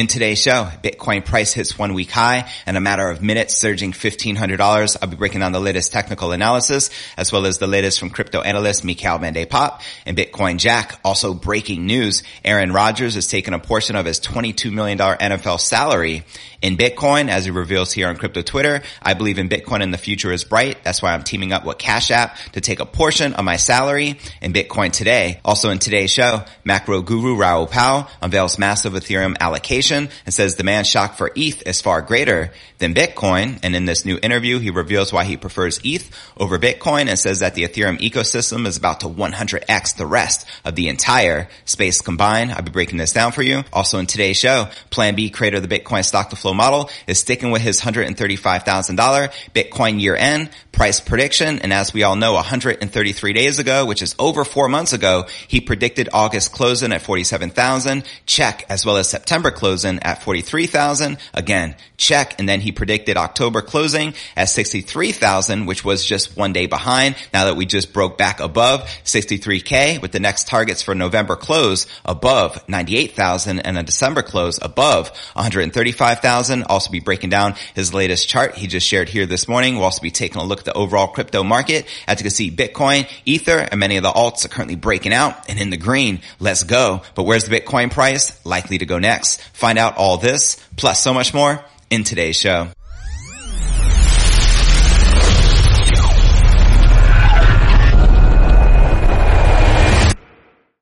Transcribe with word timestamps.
In 0.00 0.06
today's 0.06 0.40
show, 0.40 0.66
Bitcoin 0.82 1.22
price 1.22 1.52
hits 1.52 1.78
one 1.78 1.92
week 1.92 2.10
high 2.10 2.50
and 2.64 2.78
a 2.78 2.80
matter 2.80 3.10
of 3.10 3.20
minutes 3.20 3.54
surging 3.54 3.92
$1,500. 3.92 4.96
I'll 5.02 5.08
be 5.10 5.16
breaking 5.16 5.40
down 5.40 5.52
the 5.52 5.60
latest 5.60 5.92
technical 5.92 6.32
analysis 6.32 6.88
as 7.18 7.30
well 7.30 7.44
as 7.44 7.58
the 7.58 7.66
latest 7.66 8.00
from 8.00 8.08
crypto 8.08 8.40
analyst 8.40 8.82
Mikhail 8.82 9.18
Van 9.18 9.36
and 9.36 10.16
Bitcoin 10.16 10.56
Jack. 10.56 10.98
Also 11.04 11.34
breaking 11.34 11.84
news, 11.84 12.22
Aaron 12.46 12.72
Rodgers 12.72 13.14
has 13.14 13.26
taken 13.26 13.52
a 13.52 13.58
portion 13.58 13.94
of 13.94 14.06
his 14.06 14.20
$22 14.20 14.72
million 14.72 14.96
NFL 14.96 15.60
salary 15.60 16.24
in 16.62 16.78
Bitcoin 16.78 17.28
as 17.28 17.44
he 17.44 17.50
reveals 17.50 17.92
here 17.92 18.08
on 18.08 18.16
crypto 18.16 18.40
Twitter. 18.40 18.80
I 19.02 19.12
believe 19.12 19.38
in 19.38 19.50
Bitcoin 19.50 19.82
and 19.82 19.92
the 19.92 19.98
future 19.98 20.32
is 20.32 20.44
bright. 20.44 20.82
That's 20.82 21.02
why 21.02 21.12
I'm 21.12 21.24
teaming 21.24 21.52
up 21.52 21.66
with 21.66 21.76
Cash 21.76 22.10
App 22.10 22.38
to 22.52 22.62
take 22.62 22.80
a 22.80 22.86
portion 22.86 23.34
of 23.34 23.44
my 23.44 23.56
salary 23.56 24.18
in 24.40 24.54
Bitcoin 24.54 24.92
today. 24.92 25.40
Also 25.44 25.68
in 25.68 25.78
today's 25.78 26.10
show, 26.10 26.42
macro 26.64 27.02
guru 27.02 27.36
Raoul 27.36 27.66
Pal 27.66 28.10
unveils 28.22 28.58
massive 28.58 28.94
Ethereum 28.94 29.36
allocation 29.40 29.89
and 29.98 30.10
says 30.28 30.54
demand 30.54 30.86
shock 30.86 31.16
for 31.16 31.30
ETH 31.34 31.66
is 31.66 31.80
far 31.80 32.02
greater 32.02 32.52
than 32.78 32.94
Bitcoin. 32.94 33.58
And 33.62 33.74
in 33.74 33.84
this 33.84 34.04
new 34.04 34.18
interview, 34.22 34.58
he 34.58 34.70
reveals 34.70 35.12
why 35.12 35.24
he 35.24 35.36
prefers 35.36 35.80
ETH 35.82 36.10
over 36.36 36.58
Bitcoin 36.58 37.08
and 37.08 37.18
says 37.18 37.40
that 37.40 37.54
the 37.54 37.64
Ethereum 37.64 37.98
ecosystem 37.98 38.66
is 38.66 38.76
about 38.76 39.00
to 39.00 39.06
100x 39.06 39.96
the 39.96 40.06
rest 40.06 40.46
of 40.64 40.74
the 40.74 40.88
entire 40.88 41.48
space 41.64 42.00
combined. 42.00 42.52
I'll 42.52 42.62
be 42.62 42.70
breaking 42.70 42.98
this 42.98 43.12
down 43.12 43.32
for 43.32 43.42
you. 43.42 43.64
Also 43.72 43.98
in 43.98 44.06
today's 44.06 44.36
show, 44.36 44.68
Plan 44.90 45.14
B 45.14 45.30
creator 45.30 45.56
of 45.56 45.68
the 45.68 45.80
Bitcoin 45.80 46.04
stock 46.04 46.30
to 46.30 46.36
flow 46.36 46.54
model 46.54 46.90
is 47.06 47.18
sticking 47.18 47.50
with 47.50 47.62
his 47.62 47.80
$135,000 47.80 49.32
Bitcoin 49.54 50.00
year 50.00 50.16
end 50.16 50.50
price 50.72 51.00
prediction. 51.00 51.58
And 51.60 51.72
as 51.72 51.92
we 51.92 52.02
all 52.02 52.16
know, 52.16 52.34
133 52.34 53.32
days 53.32 53.58
ago, 53.58 53.86
which 53.86 54.02
is 54.02 54.14
over 54.18 54.44
four 54.44 54.68
months 54.68 54.92
ago, 54.92 55.26
he 55.48 55.60
predicted 55.60 56.08
August 56.12 56.52
closing 56.52 56.92
at 56.92 57.02
47,000 57.02 58.04
check 58.26 58.64
as 58.68 58.86
well 58.86 58.96
as 58.96 59.08
September 59.08 59.50
closing 59.50 59.69
at 60.02 60.22
43,000. 60.22 61.18
Again, 61.32 61.76
check. 61.96 62.38
And 62.38 62.48
then 62.48 62.60
he 62.60 62.72
predicted 62.72 63.16
October 63.16 63.62
closing 63.62 64.14
at 64.36 64.48
63,000, 64.48 65.66
which 65.66 65.84
was 65.84 66.04
just 66.04 66.36
one 66.36 66.52
day 66.52 66.66
behind. 66.66 67.16
Now 67.32 67.44
that 67.44 67.56
we 67.56 67.66
just 67.66 67.92
broke 67.92 68.18
back 68.18 68.40
above 68.40 68.82
63K 69.04 70.02
with 70.02 70.12
the 70.12 70.20
next 70.20 70.48
targets 70.48 70.82
for 70.82 70.94
November 70.94 71.36
close 71.36 71.86
above 72.04 72.68
98,000 72.68 73.60
and 73.60 73.78
a 73.78 73.82
December 73.82 74.22
close 74.22 74.58
above 74.60 75.10
135,000. 75.34 76.64
Also 76.64 76.90
be 76.90 77.00
breaking 77.00 77.30
down 77.30 77.54
his 77.74 77.94
latest 77.94 78.28
chart 78.28 78.56
he 78.56 78.66
just 78.66 78.86
shared 78.86 79.08
here 79.08 79.26
this 79.26 79.48
morning. 79.48 79.76
We'll 79.76 79.84
also 79.84 80.02
be 80.02 80.10
taking 80.10 80.40
a 80.40 80.44
look 80.44 80.60
at 80.60 80.64
the 80.64 80.72
overall 80.72 81.08
crypto 81.08 81.42
market. 81.42 81.86
As 82.06 82.18
you 82.18 82.24
can 82.24 82.30
see, 82.30 82.50
Bitcoin, 82.50 83.08
Ether, 83.24 83.58
and 83.58 83.78
many 83.78 83.96
of 83.96 84.02
the 84.02 84.10
alts 84.10 84.44
are 84.44 84.48
currently 84.48 84.76
breaking 84.76 85.12
out 85.12 85.48
and 85.48 85.60
in 85.60 85.70
the 85.70 85.76
green. 85.76 86.20
Let's 86.38 86.64
go. 86.64 87.02
But 87.14 87.24
where's 87.24 87.44
the 87.44 87.60
Bitcoin 87.60 87.90
price? 87.90 88.44
Likely 88.44 88.78
to 88.78 88.86
go 88.86 88.98
next. 88.98 89.40
Find 89.60 89.78
out 89.78 89.98
all 89.98 90.16
this, 90.16 90.56
plus 90.78 91.02
so 91.02 91.12
much 91.12 91.34
more, 91.34 91.62
in 91.90 92.02
today's 92.02 92.34
show. 92.34 92.68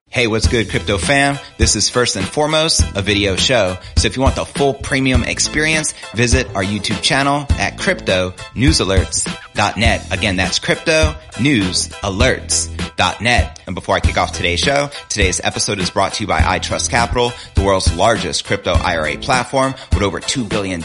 Hey, 0.06 0.28
what's 0.28 0.46
good, 0.46 0.70
crypto 0.70 0.96
fam? 0.96 1.40
This 1.58 1.74
is 1.74 1.90
first 1.90 2.14
and 2.14 2.24
foremost 2.24 2.82
a 2.94 3.02
video 3.02 3.34
show. 3.34 3.78
So 3.96 4.06
if 4.06 4.14
you 4.14 4.22
want 4.22 4.36
the 4.36 4.44
full 4.44 4.74
premium 4.74 5.24
experience, 5.24 5.92
visit 6.14 6.46
our 6.54 6.62
YouTube 6.62 7.02
channel 7.02 7.46
at 7.50 7.78
crypto 7.78 8.32
news 8.54 8.78
alerts.net. 8.78 10.12
Again, 10.12 10.36
that's 10.36 10.60
crypto 10.60 11.16
news 11.40 11.88
alerts.net. 11.88 13.57
And 13.68 13.74
before 13.74 13.94
I 13.94 14.00
kick 14.00 14.16
off 14.16 14.32
today's 14.32 14.60
show, 14.60 14.88
today's 15.10 15.42
episode 15.44 15.78
is 15.78 15.90
brought 15.90 16.14
to 16.14 16.22
you 16.22 16.26
by 16.26 16.40
iTrust 16.40 16.88
Capital, 16.88 17.34
the 17.54 17.62
world's 17.62 17.94
largest 17.94 18.46
crypto 18.46 18.72
IRA 18.72 19.18
platform 19.18 19.74
with 19.92 20.02
over 20.02 20.20
$2 20.20 20.48
billion 20.48 20.82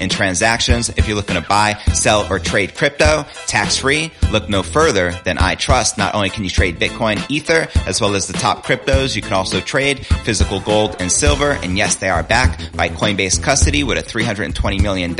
in 0.00 0.08
transactions. 0.08 0.88
If 0.88 1.06
you're 1.06 1.14
looking 1.14 1.36
to 1.36 1.48
buy, 1.48 1.74
sell, 1.92 2.26
or 2.28 2.40
trade 2.40 2.74
crypto 2.74 3.26
tax 3.46 3.76
free, 3.76 4.10
look 4.32 4.48
no 4.48 4.64
further 4.64 5.12
than 5.22 5.36
iTrust. 5.36 5.98
Not 5.98 6.16
only 6.16 6.30
can 6.30 6.42
you 6.42 6.50
trade 6.50 6.80
Bitcoin, 6.80 7.24
Ether, 7.30 7.68
as 7.86 8.00
well 8.00 8.16
as 8.16 8.26
the 8.26 8.32
top 8.32 8.66
cryptos. 8.66 9.14
You 9.14 9.22
can 9.22 9.34
also 9.34 9.60
trade 9.60 10.04
physical 10.04 10.58
gold 10.58 10.96
and 10.98 11.12
silver. 11.12 11.52
And 11.62 11.78
yes, 11.78 11.94
they 11.94 12.08
are 12.08 12.24
backed 12.24 12.76
by 12.76 12.88
Coinbase 12.88 13.40
Custody 13.40 13.84
with 13.84 13.98
a 13.98 14.02
$320 14.02 14.82
million 14.82 15.14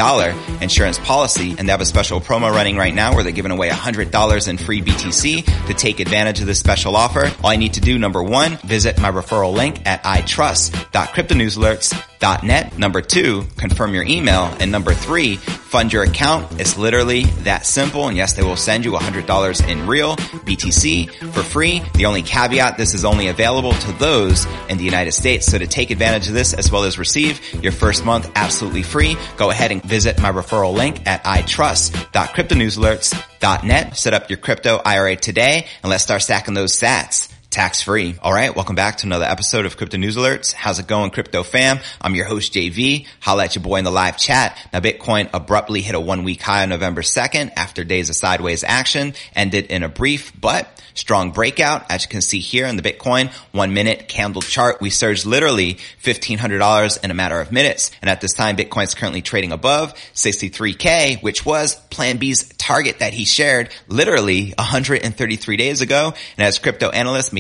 insurance 0.61 0.99
policy. 0.99 1.55
And 1.57 1.69
they 1.69 1.71
have 1.71 1.81
a 1.81 1.87
special 1.87 2.21
promo 2.21 2.51
running 2.51 2.77
right 2.77 2.93
now 2.93 3.15
where 3.15 3.23
they're 3.23 3.31
giving 3.31 3.53
away 3.53 3.71
$100 3.71 4.49
in 4.49 4.59
free 4.59 4.83
BTC 4.83 5.67
to 5.69 5.75
take 5.75 6.01
advantage 6.01 6.41
of 6.41 6.47
this 6.47 6.59
special 6.59 6.80
offer. 6.89 7.33
All 7.43 7.51
I 7.51 7.57
need 7.57 7.75
to 7.75 7.81
do, 7.81 7.99
number 7.99 8.23
one, 8.23 8.59
visit 8.59 9.01
my 9.01 9.11
referral 9.11 9.55
link 9.55 9.85
at 9.87 10.05
itrust.cryptonewsalerts.com 10.05 12.10
net. 12.21 12.79
Number 12.79 13.01
two, 13.01 13.47
confirm 13.57 13.95
your 13.95 14.05
email. 14.05 14.55
And 14.61 14.71
number 14.71 14.93
three, 14.95 15.37
fund 15.37 15.91
your 15.93 16.05
account. 16.05 16.61
It's 16.61 16.77
literally 16.77 17.25
that 17.45 17.65
simple. 17.67 18.09
And 18.09 18.17
yes, 18.17 18.33
they 18.35 18.43
will 18.43 18.57
send 18.57 18.85
you 18.85 18.91
$100 18.93 19.69
in 19.69 19.87
real 19.87 20.17
BTC 20.17 21.33
for 21.33 21.43
free. 21.43 21.83
The 21.95 22.07
only 22.07 22.23
caveat, 22.23 22.79
this 22.79 22.95
is 22.95 23.05
only 23.05 23.29
available 23.29 23.73
to 23.73 23.93
those 23.93 24.47
in 24.69 24.79
the 24.79 24.85
United 24.85 25.13
States. 25.13 25.47
So 25.47 25.59
to 25.59 25.67
take 25.67 25.91
advantage 25.91 26.29
of 26.29 26.35
this 26.35 26.55
as 26.55 26.71
well 26.71 26.85
as 26.85 26.97
receive 26.99 27.41
your 27.63 27.73
first 27.73 28.05
month 28.05 28.31
absolutely 28.35 28.83
free, 28.83 29.17
go 29.37 29.51
ahead 29.51 29.73
and 29.73 29.83
visit 29.83 30.21
my 30.21 30.31
referral 30.31 30.75
link 30.75 31.07
at 31.07 31.25
itrust.cryptonewsalerts.net. 31.25 33.97
Set 33.97 34.15
up 34.15 34.31
your 34.31 34.39
crypto 34.39 34.81
IRA 34.85 35.17
today 35.17 35.67
and 35.83 35.91
let's 35.91 36.03
start 36.03 36.23
stacking 36.23 36.55
those 36.55 36.79
sats 36.79 37.30
tax 37.51 37.83
free. 37.83 38.15
All 38.23 38.33
right. 38.33 38.55
Welcome 38.55 38.77
back 38.77 38.99
to 38.99 39.07
another 39.07 39.25
episode 39.25 39.67
of 39.67 39.77
Crypto 39.77 39.99
News 39.99 40.17
Alerts. 40.17 40.53
How's 40.53 40.79
it 40.79 40.87
going, 40.87 41.11
crypto 41.11 41.43
fam? 41.43 41.81
I'm 42.01 42.15
your 42.15 42.25
host, 42.25 42.55
JV. 42.55 43.07
Holla 43.19 43.45
at 43.45 43.57
your 43.57 43.65
boy 43.65 43.77
in 43.77 43.85
the 43.85 43.91
live 43.91 44.17
chat. 44.17 44.57
Now, 44.73 44.79
Bitcoin 44.79 45.29
abruptly 45.35 45.83
hit 45.83 45.97
a 45.97 46.01
one 46.01 46.23
week 46.23 46.43
high 46.43 46.63
on 46.63 46.69
November 46.69 47.03
2nd 47.03 47.51
after 47.57 47.83
days 47.83 48.09
of 48.09 48.15
sideways 48.15 48.63
action, 48.63 49.15
ended 49.35 49.67
in 49.67 49.83
a 49.83 49.89
brief 49.89 50.33
but 50.41 50.81
strong 50.95 51.33
breakout. 51.33 51.91
As 51.91 52.05
you 52.05 52.09
can 52.09 52.21
see 52.21 52.39
here 52.39 52.67
in 52.67 52.77
the 52.77 52.83
Bitcoin 52.83 53.33
one 53.53 53.75
minute 53.75 54.09
candle 54.09 54.43
chart, 54.43 54.81
we 54.81 54.91
surged 54.91 55.27
literally 55.27 55.75
$1,500 56.03 57.05
in 57.05 57.11
a 57.11 57.15
matter 57.15 57.41
of 57.41 57.53
minutes. 57.53 57.91
And 58.01 58.11
at 58.11 58.21
this 58.21 58.33
time, 58.33 58.57
Bitcoin 58.57 58.85
is 58.85 58.95
currently 58.95 59.23
trading 59.23 59.53
above 59.53 59.95
63K, 60.15 61.23
which 61.23 61.45
was 61.45 61.75
Plan 61.75 62.19
B's 62.19 62.49
target 62.59 63.01
that 63.01 63.13
he 63.13 63.25
shared 63.25 63.71
literally 63.89 64.55
133 64.57 65.57
days 65.57 65.81
ago. 65.81 66.15
And 66.37 66.47
as 66.47 66.59
crypto 66.59 66.91